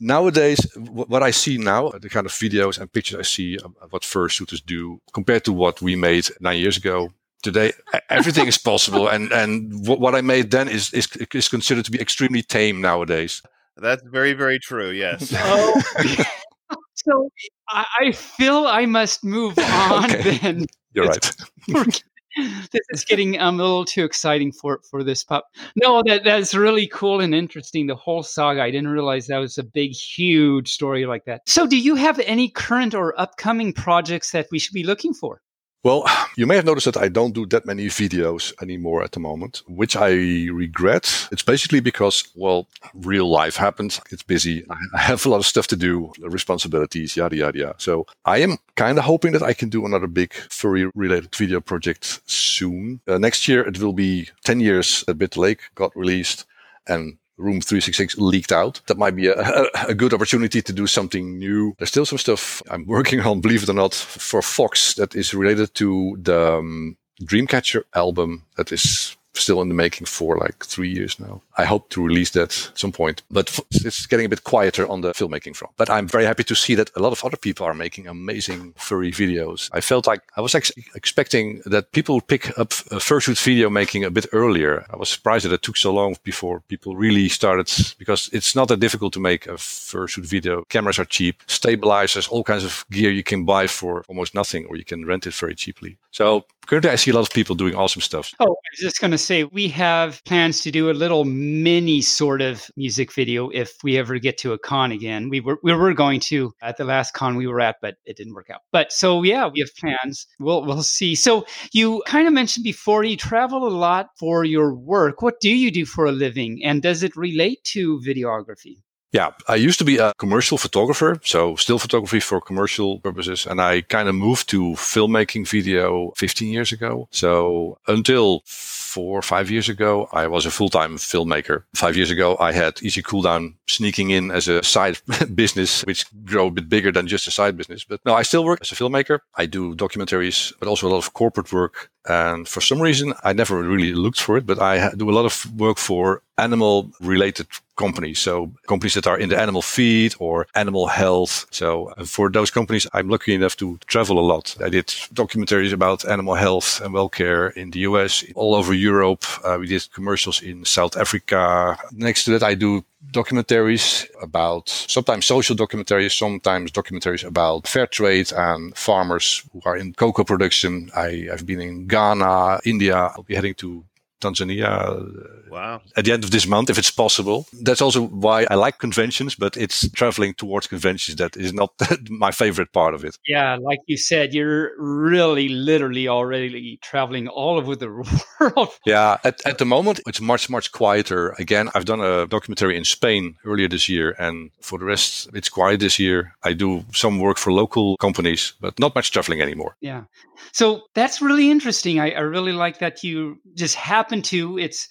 [0.00, 4.02] nowadays, what I see now, the kind of videos and pictures I see of what
[4.02, 7.72] fursuiters do compared to what we made nine years ago, today
[8.08, 9.08] everything is possible.
[9.08, 13.42] And and what I made then is, is is considered to be extremely tame nowadays.
[13.76, 14.90] That's very very true.
[14.90, 15.32] Yes.
[16.72, 16.76] Oh.
[16.94, 17.30] so
[17.68, 20.38] I feel I must move on okay.
[20.38, 20.66] then.
[20.92, 21.32] You're right
[22.36, 25.46] this is getting um, a little too exciting for for this pup.
[25.76, 27.86] No, that that's really cool and interesting.
[27.86, 28.62] The whole saga.
[28.62, 31.42] I didn't realize that was a big, huge story like that.
[31.46, 35.42] So, do you have any current or upcoming projects that we should be looking for?
[35.82, 36.04] Well,
[36.36, 39.62] you may have noticed that I don't do that many videos anymore at the moment,
[39.66, 40.10] which I
[40.52, 41.28] regret.
[41.32, 44.00] It's basically because, well, real life happens.
[44.10, 44.64] It's busy.
[44.94, 47.74] I have a lot of stuff to do, responsibilities, yada, yada, yada.
[47.78, 51.60] So I am kind of hoping that I can do another big furry related video
[51.60, 53.00] project soon.
[53.06, 56.46] Uh, next year, it will be 10 years that Bitter Lake got released
[56.86, 58.80] and Room 366 leaked out.
[58.86, 61.74] That might be a, a, good opportunity to do something new.
[61.78, 65.34] There's still some stuff I'm working on, believe it or not, for Fox that is
[65.34, 70.90] related to the um, Dreamcatcher album that is still in the making for like three
[70.90, 71.40] years now.
[71.56, 75.00] I hope to release that at some point, but it's getting a bit quieter on
[75.00, 75.74] the filmmaking front.
[75.76, 78.74] But I'm very happy to see that a lot of other people are making amazing
[78.76, 79.70] furry videos.
[79.72, 84.04] I felt like I was ex- expecting that people would pick up fursuit video making
[84.04, 84.86] a bit earlier.
[84.90, 88.68] I was surprised that it took so long before people really started because it's not
[88.68, 90.64] that difficult to make a fursuit video.
[90.68, 94.76] Cameras are cheap, stabilizers, all kinds of gear you can buy for almost nothing, or
[94.76, 95.96] you can rent it very cheaply.
[96.12, 98.32] So currently, I see a lot of people doing awesome stuff.
[98.40, 102.00] Oh, I was just going to say we have plans to do a little mini
[102.00, 105.28] sort of music video if we ever get to a con again.
[105.28, 108.16] We were we were going to at the last con we were at, but it
[108.16, 108.60] didn't work out.
[108.72, 110.26] But so yeah, we have plans.
[110.40, 111.14] We'll we'll see.
[111.14, 115.22] So you kind of mentioned before you travel a lot for your work.
[115.22, 118.78] What do you do for a living, and does it relate to videography?
[119.12, 123.44] Yeah, I used to be a commercial photographer, so still photography for commercial purposes.
[123.44, 127.08] And I kind of moved to filmmaking video 15 years ago.
[127.10, 131.64] So until four or five years ago, I was a full-time filmmaker.
[131.74, 134.98] Five years ago, I had Easy Cooldown sneaking in as a side
[135.34, 137.84] business, which grew a bit bigger than just a side business.
[137.84, 139.20] But no, I still work as a filmmaker.
[139.36, 141.90] I do documentaries, but also a lot of corporate work.
[142.08, 145.26] And for some reason, I never really looked for it, but I do a lot
[145.26, 147.46] of work for animal related
[147.84, 148.18] companies.
[148.18, 148.32] So
[148.66, 151.46] companies that are in the animal feed or animal health.
[151.50, 151.68] So
[152.04, 154.56] for those companies, I'm lucky enough to travel a lot.
[154.66, 154.86] I did
[155.22, 159.24] documentaries about animal health and welfare in the US, all over Europe.
[159.44, 161.76] Uh, we did commercials in South Africa.
[161.92, 168.32] Next to that, I do documentaries about sometimes social documentaries, sometimes documentaries about fair trade
[168.36, 170.90] and farmers who are in cocoa production.
[170.94, 172.96] I, have been in Ghana, India.
[172.96, 173.84] I'll be heading to
[174.20, 175.82] Tanzania uh, Wow.
[175.96, 177.46] At the end of this month, if it's possible.
[177.62, 181.72] That's also why I like conventions, but it's traveling towards conventions that is not
[182.08, 183.18] my favorite part of it.
[183.26, 187.90] Yeah, like you said, you're really literally already traveling all over the
[188.40, 188.68] world.
[188.86, 191.34] yeah, at, at the moment, it's much, much quieter.
[191.38, 195.48] Again, I've done a documentary in Spain earlier this year, and for the rest, it's
[195.48, 196.34] quiet this year.
[196.44, 199.76] I do some work for local companies, but not much traveling anymore.
[199.80, 200.04] Yeah.
[200.52, 202.00] So that's really interesting.
[202.00, 204.88] I, I really like that you just happen to, it's,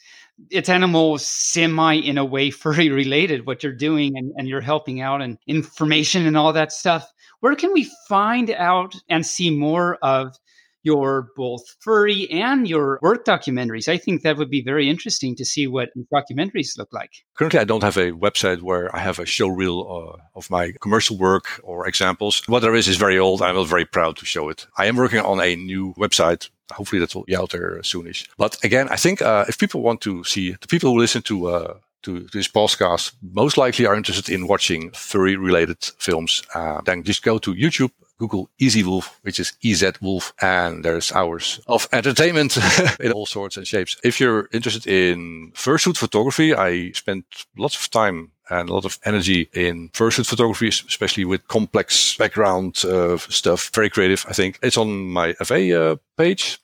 [0.50, 5.02] it's animal semi in a way furry related what you're doing and, and you're helping
[5.02, 9.98] out and information and all that stuff where can we find out and see more
[10.02, 10.38] of
[10.84, 13.90] your both furry and your work documentaries.
[13.90, 17.12] I think that would be very interesting to see what documentaries look like.
[17.36, 20.72] Currently, I don't have a website where I have a show reel uh, of my
[20.80, 22.42] commercial work or examples.
[22.48, 23.42] What there is is very old.
[23.42, 24.68] I'm very proud to show it.
[24.78, 28.28] I am working on a new website hopefully that will be out there soonish.
[28.38, 31.48] But again, I think uh, if people want to see the people who listen to
[31.48, 37.04] uh, to this podcast most likely are interested in watching furry related films, uh, then
[37.04, 41.88] just go to YouTube Google Easy Wolf, which is EZ Wolf, and there's hours of
[41.94, 42.58] entertainment
[43.00, 43.96] in all sorts and shapes.
[44.04, 47.26] If you're interested in fursuit photography, I spent
[47.58, 52.84] lots of time and a lot of energy in fursuit photography, especially with complex background
[52.86, 53.70] uh, stuff.
[53.74, 54.60] Very creative, I think.
[54.62, 56.60] It's on my FA uh, page.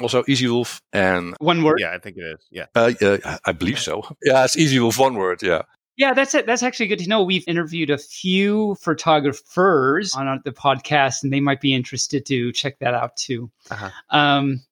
[0.00, 1.78] Also, Easy Wolf and one word.
[1.80, 2.46] Yeah, I think it is.
[2.50, 4.02] Yeah, uh, I believe so.
[4.22, 5.42] Yeah, it's Easy Wolf, one word.
[5.42, 5.62] Yeah.
[5.96, 6.46] Yeah, that's it.
[6.46, 7.22] That's actually good to know.
[7.22, 12.78] We've interviewed a few photographers on the podcast, and they might be interested to check
[12.78, 13.50] that out too.
[13.70, 13.90] Uh-huh.
[14.08, 14.62] Um,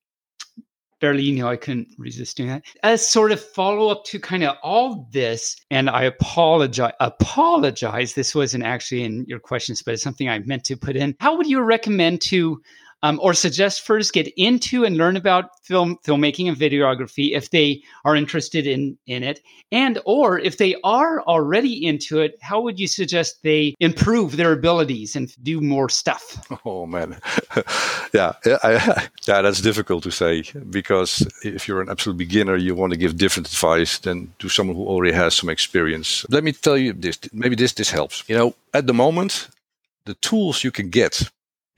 [1.00, 2.64] barely you know I couldn't resist doing that.
[2.82, 6.92] As sort of follow up to kind of all this, and I apologize.
[7.00, 8.14] Apologize.
[8.14, 11.16] This wasn't actually in your questions, but it's something I meant to put in.
[11.20, 12.62] How would you recommend to
[13.02, 17.82] um, or suggest first get into and learn about film filmmaking and videography if they
[18.04, 19.40] are interested in in it.
[19.72, 24.52] And or if they are already into it how would you suggest they improve their
[24.52, 26.46] abilities and do more stuff?
[26.64, 27.20] Oh man.
[28.12, 32.92] Yeah I, yeah that's difficult to say because if you're an absolute beginner you want
[32.92, 36.26] to give different advice than to someone who already has some experience.
[36.28, 38.24] Let me tell you this maybe this this helps.
[38.28, 39.48] You know at the moment
[40.06, 41.30] the tools you can get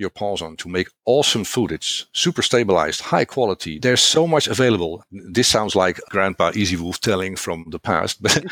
[0.03, 3.79] your paws on to make awesome footage, super stabilized, high quality.
[3.79, 5.03] There's so much available.
[5.11, 8.45] This sounds like Grandpa Easy Wolf telling from the past, but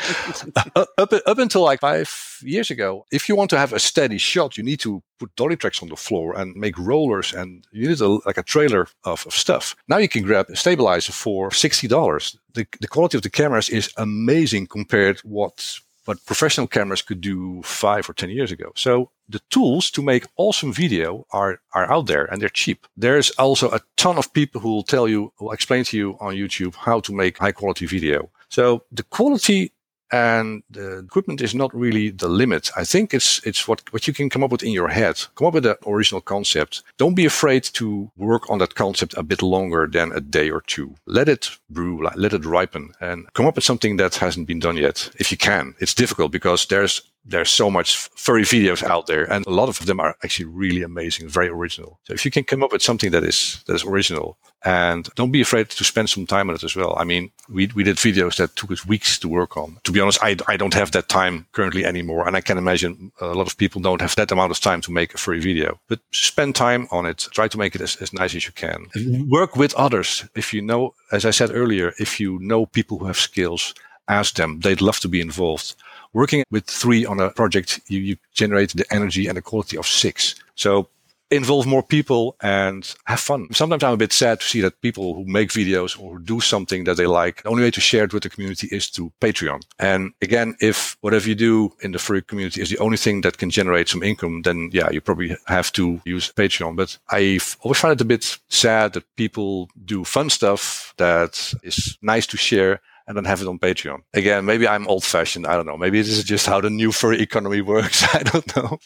[0.97, 2.09] up, up until like five
[2.41, 5.55] years ago, if you want to have a steady shot, you need to put dolly
[5.55, 9.25] tracks on the floor and make rollers, and you need a, like a trailer of,
[9.27, 9.75] of stuff.
[9.87, 12.37] Now you can grab a stabilizer for sixty dollars.
[12.53, 17.61] The, the quality of the cameras is amazing compared what what professional cameras could do
[17.63, 18.71] five or 10 years ago.
[18.75, 22.87] So the tools to make awesome video are, are out there and they're cheap.
[22.97, 26.35] There's also a ton of people who will tell you, will explain to you on
[26.35, 28.29] YouTube how to make high quality video.
[28.49, 29.71] So the quality
[30.11, 32.69] and the equipment is not really the limit.
[32.75, 35.15] I think it's it's what what you can come up with in your head.
[35.35, 36.83] Come up with an original concept.
[36.97, 40.61] Don't be afraid to work on that concept a bit longer than a day or
[40.61, 40.95] two.
[41.05, 44.77] Let it brew, let it ripen, and come up with something that hasn't been done
[44.77, 45.11] yet.
[45.17, 49.45] If you can, it's difficult because there's there's so much furry videos out there and
[49.45, 51.99] a lot of them are actually really amazing very original.
[52.03, 55.31] So if you can come up with something that is that is original and don't
[55.31, 56.95] be afraid to spend some time on it as well.
[56.97, 59.77] I mean we, we did videos that took us weeks to work on.
[59.83, 63.11] To be honest I, I don't have that time currently anymore and i can imagine
[63.21, 65.79] a lot of people don't have that amount of time to make a free video.
[65.87, 67.27] But spend time on it.
[67.31, 68.87] Try to make it as, as nice as you can.
[69.29, 70.25] Work with others.
[70.35, 73.75] If you know as i said earlier if you know people who have skills
[74.07, 74.59] ask them.
[74.59, 75.75] They'd love to be involved
[76.13, 79.87] working with three on a project, you, you generate the energy and the quality of
[79.87, 80.35] six.
[80.55, 80.89] So
[81.31, 83.47] involve more people and have fun.
[83.53, 86.83] Sometimes I'm a bit sad to see that people who make videos or do something
[86.83, 89.63] that they like, the only way to share it with the community is through Patreon.
[89.79, 93.37] And again, if whatever you do in the free community is the only thing that
[93.37, 96.75] can generate some income, then yeah, you probably have to use Patreon.
[96.75, 101.97] But I always find it a bit sad that people do fun stuff that is
[102.01, 103.99] nice to share and then have it on Patreon.
[104.13, 105.47] Again, maybe I'm old fashioned.
[105.47, 105.77] I don't know.
[105.77, 108.03] Maybe this is just how the new furry economy works.
[108.15, 108.79] I don't know.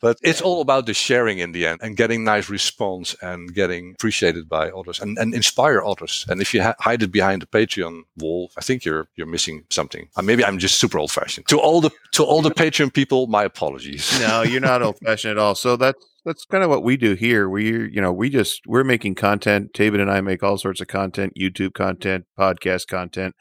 [0.00, 3.94] But it's all about the sharing in the end and getting nice response and getting
[3.94, 6.24] appreciated by others and, and inspire others.
[6.28, 9.64] And if you ha- hide it behind the Patreon wall, I think you're you're missing
[9.70, 10.08] something.
[10.16, 11.48] Uh, maybe I'm just super old fashioned.
[11.48, 14.18] To all the to all the Patreon people, my apologies.
[14.20, 15.56] No, you're not old fashioned at all.
[15.56, 17.48] So that's that's kind of what we do here.
[17.48, 19.72] We, you know, we just we're making content.
[19.72, 23.34] David and I make all sorts of content, YouTube content, podcast content,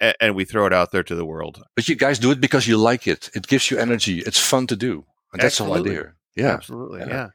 [0.00, 1.62] and, and we throw it out there to the world.
[1.74, 3.30] But you guys do it because you like it.
[3.34, 4.20] It gives you energy.
[4.20, 5.90] It's fun to do, and that's Absolutely.
[5.90, 6.12] the whole idea.
[6.36, 7.00] Yeah, absolutely.
[7.00, 7.08] Yeah.
[7.08, 7.28] yeah,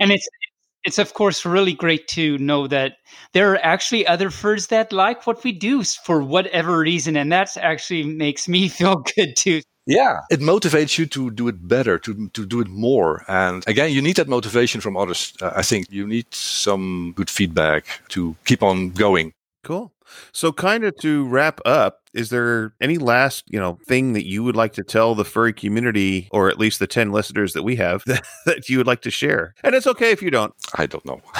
[0.00, 0.28] and it's
[0.84, 2.94] it's of course really great to know that
[3.32, 7.56] there are actually other furs that like what we do for whatever reason, and that
[7.56, 9.62] actually makes me feel good too.
[9.86, 13.24] Yeah, it motivates you to do it better, to to do it more.
[13.28, 15.32] And again, you need that motivation from others.
[15.40, 19.32] Uh, I think you need some good feedback to keep on going.
[19.62, 19.92] Cool.
[20.32, 24.42] So, kind of to wrap up, is there any last, you know, thing that you
[24.44, 27.76] would like to tell the furry community, or at least the 10 listeners that we
[27.76, 29.54] have, that, that you would like to share?
[29.64, 30.54] And it's okay if you don't.
[30.74, 31.20] I don't know.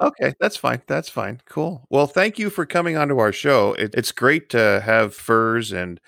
[0.00, 0.82] Okay, that's fine.
[0.88, 1.40] That's fine.
[1.48, 1.86] Cool.
[1.90, 3.72] Well, thank you for coming onto our show.
[3.74, 6.00] It, it's great to have furs and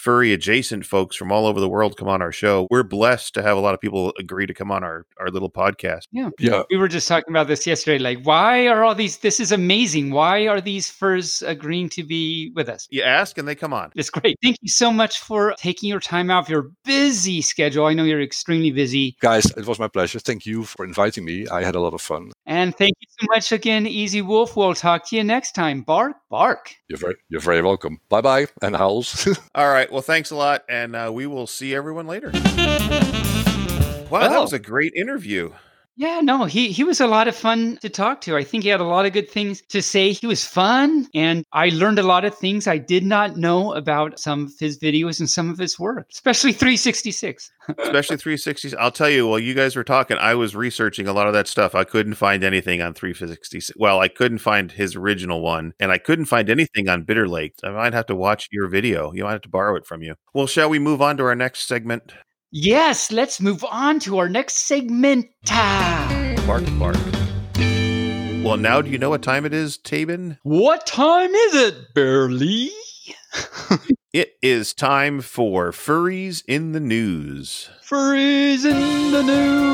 [0.00, 2.66] furry adjacent folks from all over the world come on our show.
[2.70, 5.50] We're blessed to have a lot of people agree to come on our, our little
[5.50, 6.04] podcast.
[6.10, 6.30] Yeah.
[6.38, 6.62] yeah.
[6.70, 7.98] We were just talking about this yesterday.
[7.98, 9.18] Like, why are all these?
[9.18, 10.10] This is amazing.
[10.12, 12.88] Why are these furs agreeing to be with us?
[12.90, 13.92] You ask and they come on.
[13.94, 14.38] It's great.
[14.42, 17.84] Thank you so much for taking your time out of your busy schedule.
[17.84, 19.16] I know you're extremely busy.
[19.20, 20.18] Guys, it was my pleasure.
[20.18, 21.46] Thank you for inviting me.
[21.48, 22.32] I had a lot of fun.
[22.46, 24.56] And thank you so much again, Easy Wolf.
[24.56, 25.82] We'll talk to you next time.
[25.82, 26.74] Bark, bark.
[26.88, 28.00] You're very, you're very welcome.
[28.08, 29.28] Bye bye and howls.
[29.54, 29.89] All right.
[29.90, 30.64] Well, thanks a lot.
[30.68, 32.30] And uh, we will see everyone later.
[34.10, 35.52] Wow, that was a great interview.
[36.00, 38.34] Yeah, no, he he was a lot of fun to talk to.
[38.34, 40.12] I think he had a lot of good things to say.
[40.12, 44.18] He was fun, and I learned a lot of things I did not know about
[44.18, 47.52] some of his videos and some of his work, especially 366.
[47.76, 48.74] especially 360s.
[48.78, 51.46] I'll tell you, while you guys were talking, I was researching a lot of that
[51.46, 51.74] stuff.
[51.74, 53.74] I couldn't find anything on 360.
[53.76, 57.56] Well, I couldn't find his original one, and I couldn't find anything on Bitter Lake.
[57.62, 59.12] I might have to watch your video.
[59.12, 60.14] You might have to borrow it from you.
[60.32, 62.14] Well, shall we move on to our next segment?
[62.52, 65.26] Yes, let's move on to our next segment.
[66.46, 66.96] Bark, bark.
[68.42, 70.38] Well, now do you know what time it is, Tabin?
[70.42, 72.70] What time is it, Barely?
[74.12, 77.70] It is time for Furries in the News.
[77.88, 79.70] Furries in the news.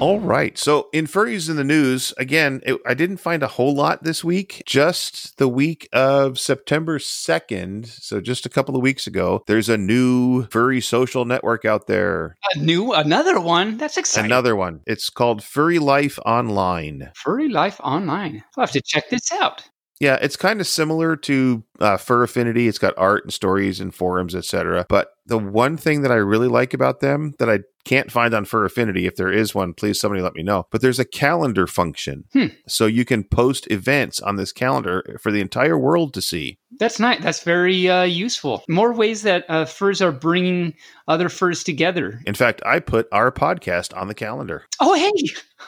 [0.00, 0.56] All right.
[0.56, 4.22] So in Furries in the News, again, it, I didn't find a whole lot this
[4.22, 4.62] week.
[4.64, 9.76] Just the week of September 2nd, so just a couple of weeks ago, there's a
[9.76, 12.36] new furry social network out there.
[12.54, 13.76] A new, another one.
[13.76, 14.30] That's exciting.
[14.30, 14.82] Another one.
[14.86, 17.10] It's called Furry Life Online.
[17.16, 18.44] Furry Life Online.
[18.56, 19.68] I'll have to check this out.
[20.00, 22.68] Yeah, it's kind of similar to uh, Fur Affinity.
[22.68, 24.86] It's got art and stories and forums, etc.
[24.88, 28.44] But the one thing that I really like about them that I can't find on
[28.44, 30.66] Fur Affinity, if there is one, please somebody let me know.
[30.70, 32.46] But there's a calendar function, Hmm.
[32.68, 36.58] so you can post events on this calendar for the entire world to see.
[36.78, 37.20] That's nice.
[37.22, 38.62] That's very uh, useful.
[38.68, 40.74] More ways that uh, furs are bringing
[41.08, 42.20] other furs together.
[42.26, 44.64] In fact, I put our podcast on the calendar.
[44.80, 45.12] Oh, hey.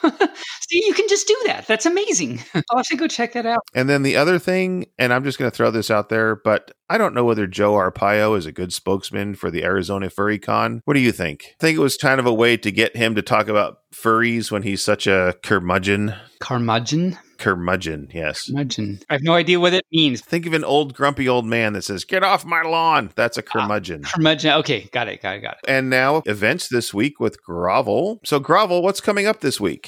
[0.69, 1.67] See, you can just do that.
[1.67, 2.39] That's amazing.
[2.53, 3.61] I'll have to go check that out.
[3.73, 6.71] And then the other thing, and I'm just going to throw this out there, but
[6.89, 10.81] I don't know whether Joe Arpaio is a good spokesman for the Arizona Furry Con.
[10.85, 11.55] What do you think?
[11.59, 14.51] I think it was kind of a way to get him to talk about furries
[14.51, 16.15] when he's such a curmudgeon.
[16.39, 17.17] Curmudgeon?
[17.41, 18.45] Curmudgeon, yes.
[18.45, 18.99] Curmudgeon.
[19.09, 20.21] I have no idea what it means.
[20.21, 23.09] Think of an old grumpy old man that says, Get off my lawn.
[23.15, 24.03] That's a ah, curmudgeon.
[24.03, 24.53] Curmudgeon.
[24.59, 25.67] Okay, got it, got it, got it.
[25.67, 28.19] and now events this week with Grovel.
[28.23, 29.87] So, Grovel, what's coming up this week?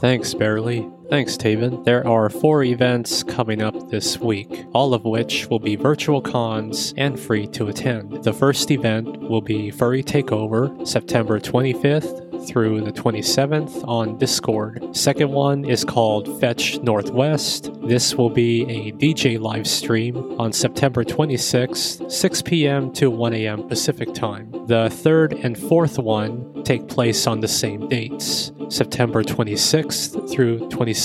[0.00, 0.88] Thanks, Barely.
[1.10, 1.84] Thanks, Taven.
[1.84, 6.92] There are four events coming up this week, all of which will be virtual cons
[6.98, 8.24] and free to attend.
[8.24, 14.94] The first event will be Furry Takeover, September 25th through the 27th on Discord.
[14.94, 17.70] Second one is called Fetch Northwest.
[17.82, 22.92] This will be a DJ live stream on September 26th, 6 p.m.
[22.92, 23.66] to 1 a.m.
[23.66, 24.52] Pacific time.
[24.66, 30.97] The third and fourth one take place on the same dates, September 26th through 27th.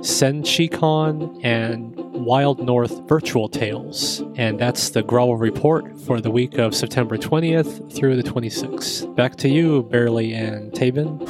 [0.00, 4.22] SenchiCon and Wild North Virtual Tales.
[4.36, 9.14] And that's the Growl report for the week of September 20th through the 26th.
[9.16, 11.26] Back to you, Barely and Tabin.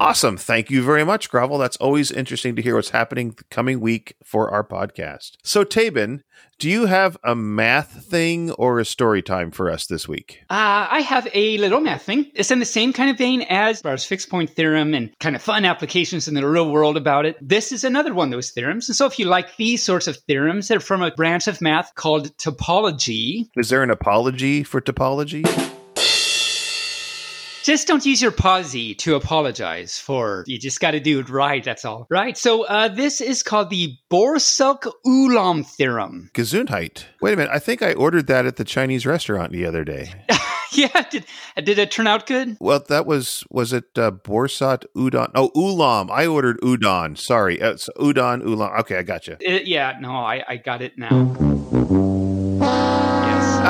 [0.00, 0.36] Awesome.
[0.36, 1.58] Thank you very much, Grovel.
[1.58, 5.32] That's always interesting to hear what's happening the coming week for our podcast.
[5.42, 6.20] So, Tabin,
[6.58, 10.40] do you have a math thing or a story time for us this week?
[10.50, 12.30] Uh, I have a little math thing.
[12.34, 15.42] It's in the same kind of vein as Brouwer's fixed point theorem and kind of
[15.42, 17.36] fun applications in the real world about it.
[17.40, 18.88] This is another one of those theorems.
[18.88, 21.94] And so if you like these sorts of theorems, they're from a branch of math
[21.94, 23.48] called topology.
[23.56, 25.67] Is there an apology for topology?
[27.68, 30.42] Just don't use your posy to apologize for.
[30.46, 31.62] You just got to do it right.
[31.62, 32.06] That's all.
[32.08, 32.34] Right.
[32.34, 36.30] So uh, this is called the Borsuk-Ulam theorem.
[36.32, 37.04] Gesundheit.
[37.20, 37.52] Wait a minute.
[37.52, 40.14] I think I ordered that at the Chinese restaurant the other day.
[40.72, 41.04] yeah.
[41.10, 41.26] Did,
[41.62, 42.56] did it turn out good?
[42.58, 45.30] Well, that was was it uh, Borsat udon?
[45.34, 46.10] Oh, ulam.
[46.10, 47.18] I ordered udon.
[47.18, 48.80] Sorry, uh, it's udon ulam.
[48.80, 49.36] Okay, I got you.
[49.40, 49.98] It, yeah.
[50.00, 51.36] No, I, I got it now.
[53.28, 53.60] Yes.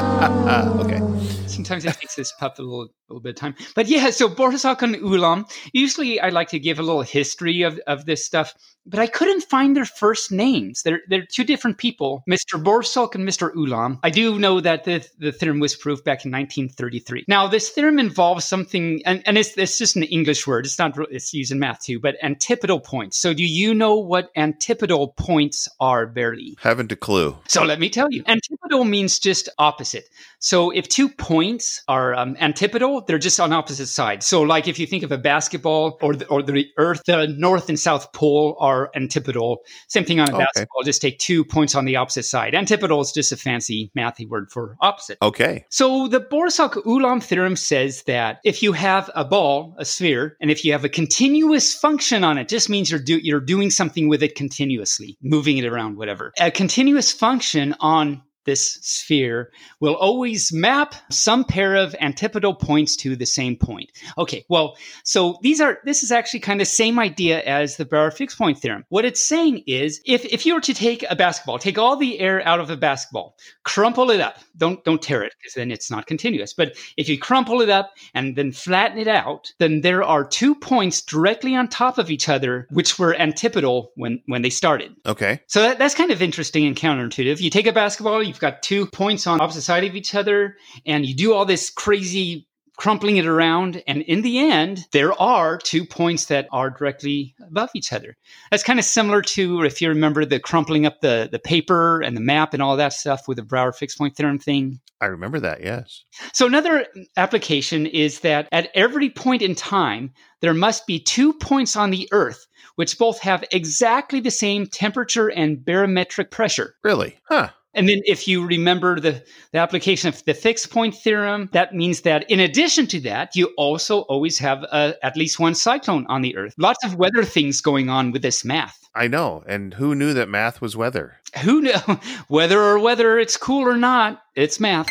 [0.80, 1.47] okay.
[1.58, 3.56] Sometimes it takes this pup a little, little bit of time.
[3.74, 5.50] But yeah, so Borsuk and Ulam.
[5.72, 8.54] Usually, I like to give a little history of, of this stuff,
[8.86, 10.82] but I couldn't find their first names.
[10.82, 12.62] They're they're two different people, Mr.
[12.62, 13.52] Borsuk and Mr.
[13.54, 13.98] Ulam.
[14.04, 17.24] I do know that the the theorem was proved back in 1933.
[17.26, 20.64] Now, this theorem involves something, and, and it's it's just an English word.
[20.64, 23.18] It's not it's used in math too, but antipodal points.
[23.18, 26.56] So, do you know what antipodal points are, Barely?
[26.60, 27.36] Haven't a clue.
[27.48, 28.22] So let me tell you.
[28.26, 30.08] Antipodal means just opposite.
[30.38, 31.47] So if two points
[31.88, 34.26] are um, antipodal, they're just on opposite sides.
[34.26, 37.68] So like if you think of a basketball or the, or the Earth, the North
[37.68, 39.58] and South Pole are antipodal.
[39.88, 40.44] Same thing on a Okay.
[40.44, 40.82] basketball.
[40.84, 42.54] Just take two points on the opposite side.
[42.54, 45.18] Antipodal is just a fancy mathy word for opposite.
[45.22, 45.64] Okay.
[45.70, 50.64] So the Borsuk-Ulam theorem says that if you have a ball, a sphere, and if
[50.64, 54.22] you have a continuous function on it, just means you're do, you're doing something with
[54.22, 56.32] it continuously, moving it around, whatever.
[56.38, 63.14] A continuous function on this sphere will always map some pair of antipodal points to
[63.14, 63.92] the same point.
[64.16, 67.84] Okay, well, so these are this is actually kind of the same idea as the
[67.84, 68.86] Brouwer fixed point theorem.
[68.88, 72.18] What it's saying is if if you were to take a basketball, take all the
[72.18, 74.38] air out of a basketball, crumple it up.
[74.56, 76.54] Don't don't tear it because then it's not continuous.
[76.54, 80.54] But if you crumple it up and then flatten it out, then there are two
[80.54, 84.96] points directly on top of each other which were antipodal when when they started.
[85.04, 85.40] Okay.
[85.48, 87.40] So that, that's kind of interesting and counterintuitive.
[87.40, 91.04] You take a basketball, you've got two points on opposite side of each other, and
[91.04, 95.84] you do all this crazy crumpling it around, and in the end, there are two
[95.84, 98.16] points that are directly above each other.
[98.52, 102.16] That's kind of similar to if you remember the crumpling up the, the paper and
[102.16, 104.78] the map and all that stuff with the Brouwer fixed point theorem thing.
[105.00, 105.60] I remember that.
[105.60, 106.04] Yes.
[106.32, 106.86] So another
[107.16, 112.08] application is that at every point in time, there must be two points on the
[112.12, 112.46] Earth
[112.78, 116.76] which both have exactly the same temperature and barometric pressure.
[116.84, 117.18] Really?
[117.24, 117.48] Huh.
[117.74, 122.00] And then if you remember the, the application of the fixed point theorem, that means
[122.02, 126.22] that in addition to that, you also always have uh at least one cyclone on
[126.22, 126.54] the Earth.
[126.58, 128.78] Lots of weather things going on with this math.
[128.94, 129.44] I know.
[129.46, 131.18] And who knew that math was weather?
[131.42, 134.88] Who know whether or whether it's cool or not, it's math.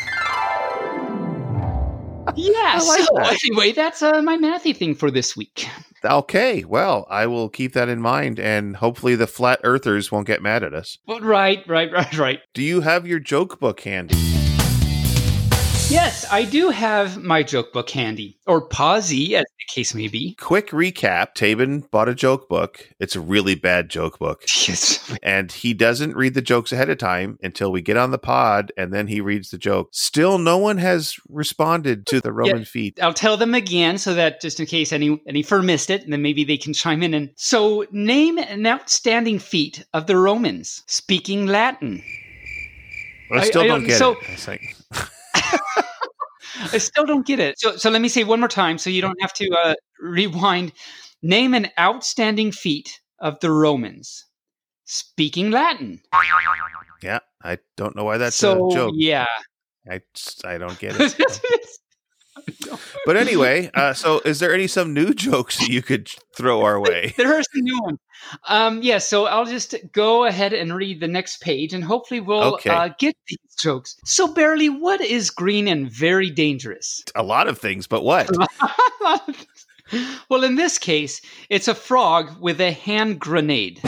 [2.38, 3.40] Yeah, like so that.
[3.44, 5.68] anyway, that's uh, my mathy thing for this week.
[6.06, 6.64] Okay.
[6.64, 10.64] Well, I will keep that in mind, and hopefully the flat earthers won't get mad
[10.64, 11.00] at us.
[11.08, 12.40] But right, right, right, right.
[12.54, 14.37] Do you have your joke book handy?
[15.90, 20.36] Yes, I do have my joke book handy, or posy, as the case may be.
[20.36, 22.90] Quick recap Tabin bought a joke book.
[23.00, 24.44] It's a really bad joke book.
[24.68, 25.18] Yes.
[25.24, 28.74] And he doesn't read the jokes ahead of time until we get on the pod,
[28.76, 29.88] and then he reads the joke.
[29.94, 33.00] Still, no one has responded to the Roman feet.
[33.02, 36.12] I'll tell them again so that just in case any any fur missed it, and
[36.12, 37.14] then maybe they can chime in.
[37.14, 42.04] And so, name an outstanding feat of the Romans speaking Latin.
[43.32, 44.60] I I- still I don't don't- get so- it.
[46.74, 47.60] I still don't get it.
[47.60, 50.74] So, so let me say one more time, so you don't have to uh, rewind.
[51.22, 54.26] Name an outstanding feat of the Romans
[54.86, 56.02] speaking Latin.
[57.04, 58.94] yeah, I don't know why that's so a joke.
[58.96, 59.26] yeah.
[59.90, 60.02] I,
[60.44, 61.16] I don't get it.
[63.06, 66.80] But anyway, uh, so is there any some new jokes that you could throw our
[66.80, 67.14] way?
[67.18, 68.00] there are some new ones.
[68.48, 72.56] Um, yeah, so I'll just go ahead and read the next page, and hopefully we'll
[72.56, 72.70] Okay.
[72.70, 73.96] uh, get these jokes.
[74.04, 77.04] So, barely, what is green and very dangerous?
[77.16, 78.30] A lot of things, but what?
[80.30, 83.80] well, in this case, it's a frog with a hand grenade.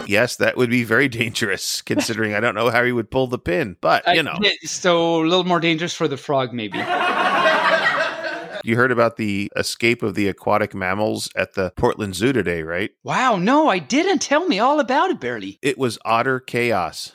[0.00, 3.26] Well, yes, that would be very dangerous, considering I don't know how he would pull
[3.26, 3.76] the pin.
[3.80, 6.78] But you know, Uh, so a little more dangerous for the frog, maybe.
[8.64, 12.90] you heard about the escape of the aquatic mammals at the Portland Zoo today, right?
[13.02, 14.20] Wow, no, I didn't.
[14.20, 15.58] Tell me all about it, barely.
[15.62, 17.12] It was otter chaos.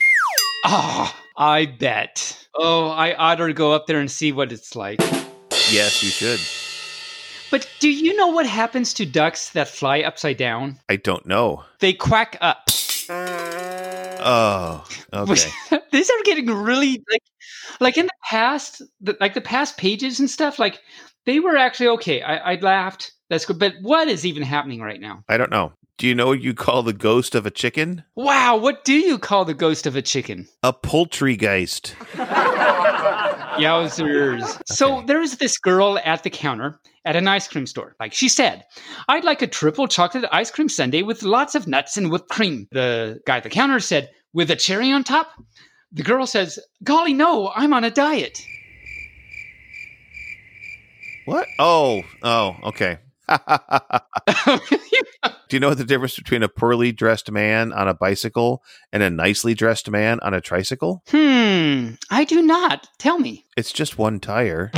[0.64, 2.48] Oh, I bet.
[2.54, 5.00] Oh, I ought to go up there and see what it's like.
[5.70, 6.40] Yes, you should.
[7.56, 10.78] But do you know what happens to ducks that fly upside down?
[10.90, 11.64] I don't know.
[11.78, 12.68] They quack up.
[13.08, 15.50] Oh, okay.
[15.90, 17.22] These are getting really like,
[17.80, 20.58] like in the past, the, like the past pages and stuff.
[20.58, 20.80] Like
[21.24, 22.20] they were actually okay.
[22.20, 23.12] I, I laughed.
[23.30, 23.58] That's good.
[23.58, 25.22] But what is even happening right now?
[25.26, 25.72] I don't know.
[25.96, 28.04] Do you know what you call the ghost of a chicken?
[28.16, 30.46] Wow, what do you call the ghost of a chicken?
[30.62, 31.94] A poultrygeist.
[33.58, 34.60] Yowzers.
[34.66, 35.06] So Okay.
[35.06, 37.94] there was this girl at the counter at an ice cream store.
[38.00, 38.64] Like she said,
[39.08, 42.66] I'd like a triple chocolate ice cream sundae with lots of nuts and whipped cream.
[42.72, 45.28] The guy at the counter said, with a cherry on top?
[45.92, 48.38] The girl says, Golly, no, I'm on a diet.
[51.24, 51.46] What?
[51.58, 52.98] Oh, oh, okay.
[55.48, 58.62] Do you know the difference between a poorly dressed man on a bicycle
[58.92, 61.02] and a nicely dressed man on a tricycle?
[61.08, 62.88] Hmm, I do not.
[62.98, 63.44] Tell me.
[63.56, 64.70] It's just one tire.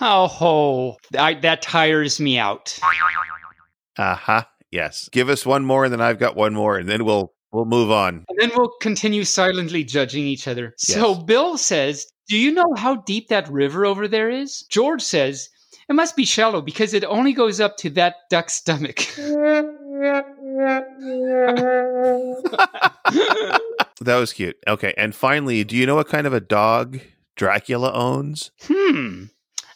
[0.00, 2.78] Oh, ho, I, that tires me out.
[3.98, 4.48] Aha.
[4.70, 5.08] Yes.
[5.12, 7.90] Give us one more, and then I've got one more, and then we'll we'll move
[7.90, 8.24] on.
[8.28, 10.74] And then we'll continue silently judging each other.
[10.76, 14.62] So Bill says, Do you know how deep that river over there is?
[14.70, 15.48] George says,
[15.88, 19.06] It must be shallow because it only goes up to that duck's stomach.
[24.00, 24.56] That was cute.
[24.68, 24.92] Okay.
[24.96, 27.00] And finally, do you know what kind of a dog
[27.36, 28.50] Dracula owns?
[28.64, 29.24] hmm.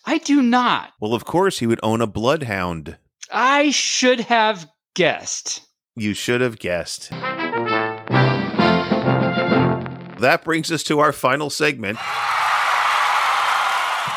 [0.05, 0.93] I do not.
[1.01, 2.97] Well, of course, he would own a bloodhound.
[3.31, 5.61] I should have guessed.
[5.97, 7.11] You should have guessed.
[10.21, 11.99] That brings us to our final segment.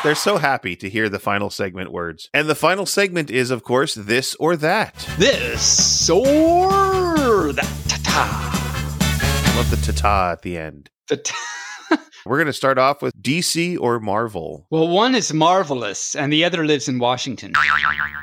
[0.02, 2.28] They're so happy to hear the final segment words.
[2.34, 4.94] And the final segment is, of course, this or that.
[5.16, 7.84] This or that.
[7.88, 9.54] Ta-ta.
[9.56, 10.90] Love the ta ta at the end.
[11.08, 11.36] The ta-
[12.24, 14.66] We're going to start off with DC or Marvel.
[14.70, 17.52] well, one is marvelous, and the other lives in Washington.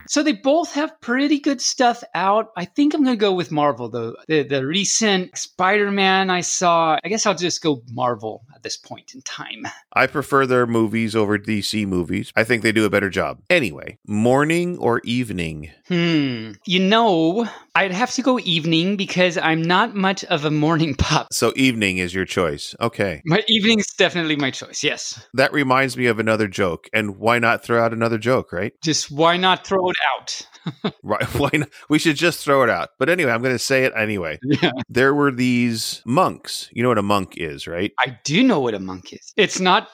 [0.08, 2.48] So they both have pretty good stuff out.
[2.58, 4.16] I think I'm going to go with Marvel, though.
[4.28, 8.78] The, the recent Spider Man I saw, I guess I'll just go Marvel at this
[8.78, 9.68] point in time.
[9.94, 12.32] I prefer their movies over DC movies.
[12.36, 13.42] I think they do a better job.
[13.50, 15.72] Anyway, morning or evening?
[15.88, 16.52] Hmm.
[16.66, 21.28] You know, I'd have to go evening because I'm not much of a morning pup.
[21.32, 22.76] So evening is your choice.
[22.80, 23.22] Okay.
[23.26, 25.26] My evening's definitely my choice, yes.
[25.34, 26.90] That reminds me of another joke.
[26.94, 28.74] And why not throw out another joke, right?
[28.84, 30.48] Just why not throw it out?
[31.04, 31.24] Right.
[31.36, 31.70] Why not?
[31.90, 32.90] We should just throw it out.
[33.00, 34.40] But anyway, I'm going to say it anyway.
[34.44, 34.72] Yeah.
[34.88, 36.70] There were these monks.
[36.74, 37.92] You know what a monk is, right?
[37.98, 39.34] I do know what a monk is.
[39.36, 39.90] It's not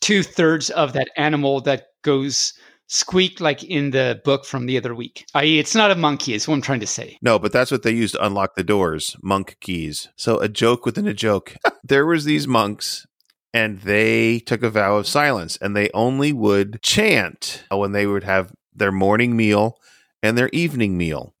[0.00, 2.52] two thirds of that animal that goes
[2.92, 5.26] squeak like in the book from the other week.
[5.34, 7.16] I, it's not a monkey, is what I'm trying to say.
[7.22, 10.08] No, but that's what they used to unlock the doors, monk keys.
[10.16, 11.56] So a joke within a joke.
[11.84, 13.06] there was these monks
[13.54, 18.24] and they took a vow of silence and they only would chant when they would
[18.24, 19.78] have their morning meal
[20.22, 21.34] and their evening meal.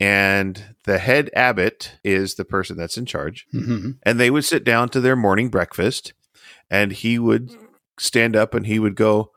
[0.00, 3.46] And the head abbot is the person that's in charge.
[3.52, 3.98] Mhm.
[4.04, 6.12] And they would sit down to their morning breakfast
[6.70, 7.50] and he would
[7.98, 9.32] stand up and he would go,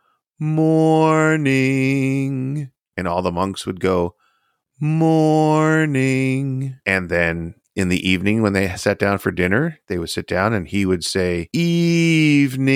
[1.42, 2.72] Morning.
[2.98, 4.16] And all the monks would go,
[4.80, 6.76] Morning.
[6.86, 10.54] And then in the evening, when they sat down for dinner, they would sit down
[10.54, 12.76] and he would say, Evening.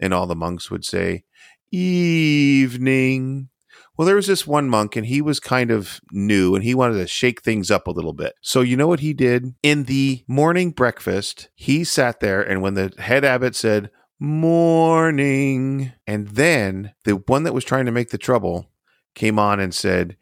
[0.00, 1.24] And all the monks would say,
[1.70, 3.48] Evening.
[3.96, 6.98] Well, there was this one monk, and he was kind of new, and he wanted
[6.98, 8.34] to shake things up a little bit.
[8.40, 9.54] So, you know what he did?
[9.62, 16.28] In the morning breakfast, he sat there, and when the head abbot said, Morning, and
[16.28, 18.68] then the one that was trying to make the trouble
[19.14, 20.16] came on and said,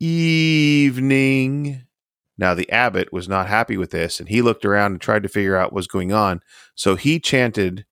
[0.00, 1.82] Evening.
[2.38, 5.28] Now, the abbot was not happy with this, and he looked around and tried to
[5.28, 6.40] figure out what was going on.
[6.74, 7.84] So he chanted,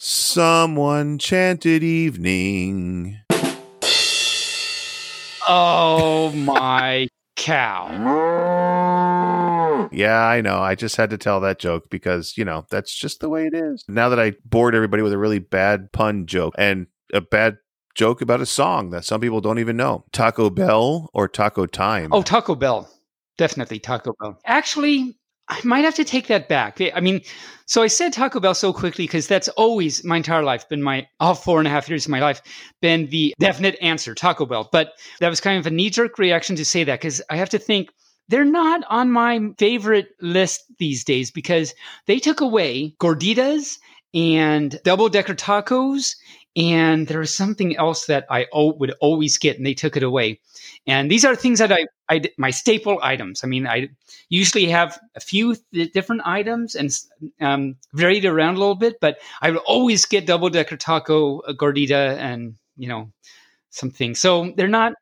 [0.00, 3.18] Someone chanted evening.
[5.48, 7.88] Oh my cow.
[9.90, 10.60] Yeah, I know.
[10.60, 13.54] I just had to tell that joke because, you know, that's just the way it
[13.54, 13.84] is.
[13.88, 17.58] Now that I bored everybody with a really bad pun joke and a bad
[17.96, 22.10] joke about a song that some people don't even know Taco Bell or Taco Time.
[22.12, 22.88] Oh, Taco Bell.
[23.38, 24.38] Definitely Taco Bell.
[24.44, 25.16] Actually,
[25.48, 26.78] I might have to take that back.
[26.94, 27.22] I mean,
[27.64, 31.08] so I said Taco Bell so quickly because that's always my entire life been my
[31.20, 32.42] all four and a half years of my life
[32.82, 34.68] been the definite answer, Taco Bell.
[34.70, 37.48] But that was kind of a knee jerk reaction to say that because I have
[37.50, 37.88] to think
[38.28, 41.74] they're not on my favorite list these days because
[42.06, 43.78] they took away gorditas
[44.12, 46.14] and double decker tacos
[46.58, 50.02] and there was something else that I o- would always get and they took it
[50.02, 50.40] away.
[50.86, 53.44] And these are things that I, I my staple items.
[53.44, 53.90] I mean, I
[54.28, 56.90] usually have a few th- different items and
[57.40, 61.54] um, varied around a little bit, but I would always get double decker taco, a
[61.54, 63.12] gordita, and you know
[63.70, 64.14] something.
[64.14, 64.94] So they're not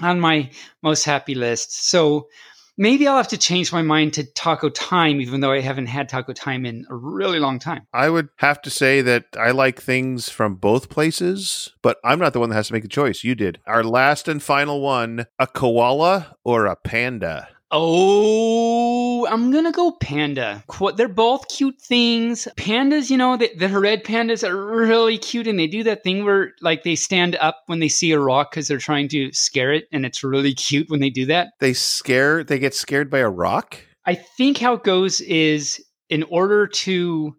[0.00, 0.50] on my
[0.82, 1.88] most happy list.
[1.90, 2.28] So
[2.76, 6.08] maybe I'll have to change my mind to taco time, even though I haven't had
[6.08, 7.86] taco time in a really long time.
[7.92, 12.32] I would have to say that I like things from both places, but I'm not
[12.32, 13.24] the one that has to make the choice.
[13.24, 13.60] You did.
[13.66, 17.48] Our last and final one a koala or a panda?
[17.74, 20.62] Oh, I'm gonna go panda.
[20.96, 22.46] They're both cute things.
[22.58, 26.26] Pandas, you know, the, the red pandas are really cute, and they do that thing
[26.26, 29.72] where like they stand up when they see a rock because they're trying to scare
[29.72, 31.54] it, and it's really cute when they do that.
[31.60, 33.78] They scare, they get scared by a rock?
[34.04, 37.34] I think how it goes is in order to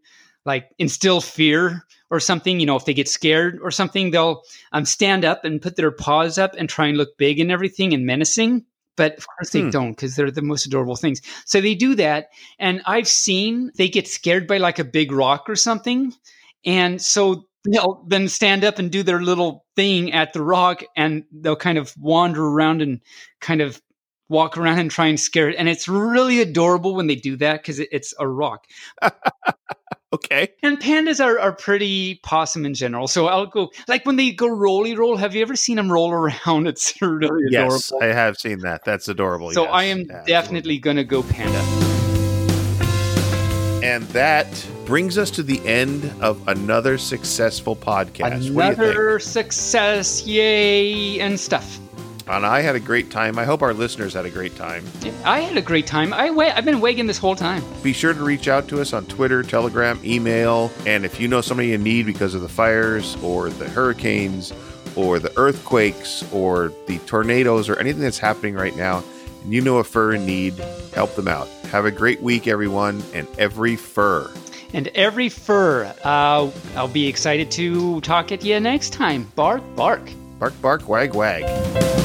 [0.46, 2.60] like instill fear or something.
[2.60, 5.92] You know, if they get scared or something, they'll um, stand up and put their
[5.92, 8.66] paws up and try and look big and everything and menacing.
[8.96, 9.70] But of course they Hmm.
[9.70, 11.22] don't because they're the most adorable things.
[11.46, 12.28] So they do that.
[12.60, 16.14] And I've seen they get scared by like a big rock or something.
[16.66, 21.24] And so they'll then stand up and do their little thing at the rock and
[21.32, 23.00] they'll kind of wander around and
[23.42, 23.82] kind of
[24.30, 25.56] walk around and try and scare it.
[25.58, 28.66] And it's really adorable when they do that because it, it's a rock.
[30.14, 30.50] Okay.
[30.62, 33.08] And pandas are, are pretty possum in general.
[33.08, 36.12] So I'll go, like when they go rolly roll, have you ever seen them roll
[36.12, 36.68] around?
[36.74, 38.08] It's really oh, Yes, adorable.
[38.08, 38.86] I have seen that.
[38.86, 39.52] That's adorable.
[39.52, 39.72] so yes.
[39.74, 40.26] I am Absolutely.
[40.32, 41.60] definitely going to go panda.
[43.84, 48.22] And that brings us to the end of another successful podcast.
[48.22, 50.26] What do you Another success.
[50.26, 51.20] Yay.
[51.20, 51.80] And stuff.
[52.28, 53.38] And I had a great time.
[53.38, 54.86] I hope our listeners had a great time.
[55.26, 56.14] I had a great time.
[56.14, 57.64] I wa- I've been wagging this whole time.
[57.84, 61.42] Be sure to reach out to us on Twitter, Telegram, email, and if you know
[61.42, 64.54] somebody in need because of the fires or the hurricanes
[64.96, 69.04] or the earthquakes or the tornadoes or anything that's happening right now,
[69.44, 70.54] and you know a fur in need,
[70.94, 71.48] help them out.
[71.72, 74.32] Have a great week, everyone, and every fur.
[74.72, 75.94] And every fur.
[76.04, 79.30] Uh, I'll be excited to talk at you next time.
[79.36, 80.02] Bark, bark.
[80.40, 82.03] Bark, bark, wag, wag.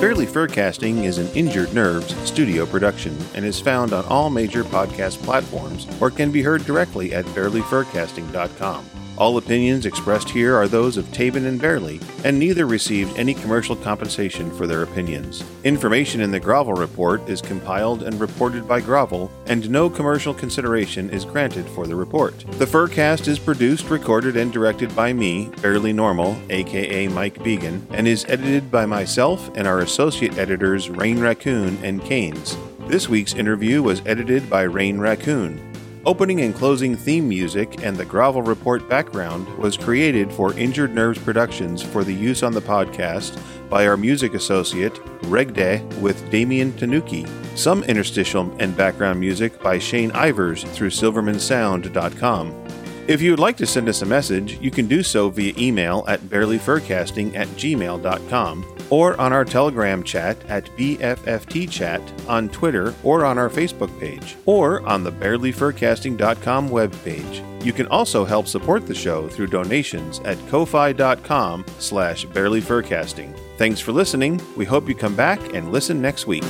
[0.00, 5.22] Barely Furcasting is an Injured Nerves studio production and is found on all major podcast
[5.22, 8.93] platforms or can be heard directly at barelyfurcasting.com.
[9.16, 13.76] All opinions expressed here are those of Tabin and Barely, and neither received any commercial
[13.76, 15.44] compensation for their opinions.
[15.62, 21.10] Information in the Grovel Report is compiled and reported by Grovel, and no commercial consideration
[21.10, 22.36] is granted for the report.
[22.58, 28.08] The Furcast is produced, recorded, and directed by me, Barely Normal, aka Mike Began, and
[28.08, 32.56] is edited by myself and our associate editors Rain Raccoon and Canes.
[32.88, 35.73] This week's interview was edited by Rain Raccoon.
[36.06, 41.18] Opening and closing theme music and the Grovel Report background was created for Injured Nerves
[41.18, 43.40] Productions for the use on the podcast
[43.70, 47.24] by our music associate, Regde, with Damian Tanuki.
[47.54, 52.64] Some interstitial and background music by Shane Ivers through SilvermanSound.com.
[53.08, 56.04] If you would like to send us a message, you can do so via email
[56.06, 63.38] at barelyfurcasting at gmail.com or on our Telegram chat at BFFTchat on Twitter or on
[63.38, 67.64] our Facebook page or on the barelyfurcasting.com webpage.
[67.64, 73.36] You can also help support the show through donations at ko-fi.com slash barelyfurcasting.
[73.58, 74.40] Thanks for listening.
[74.56, 76.44] We hope you come back and listen next week.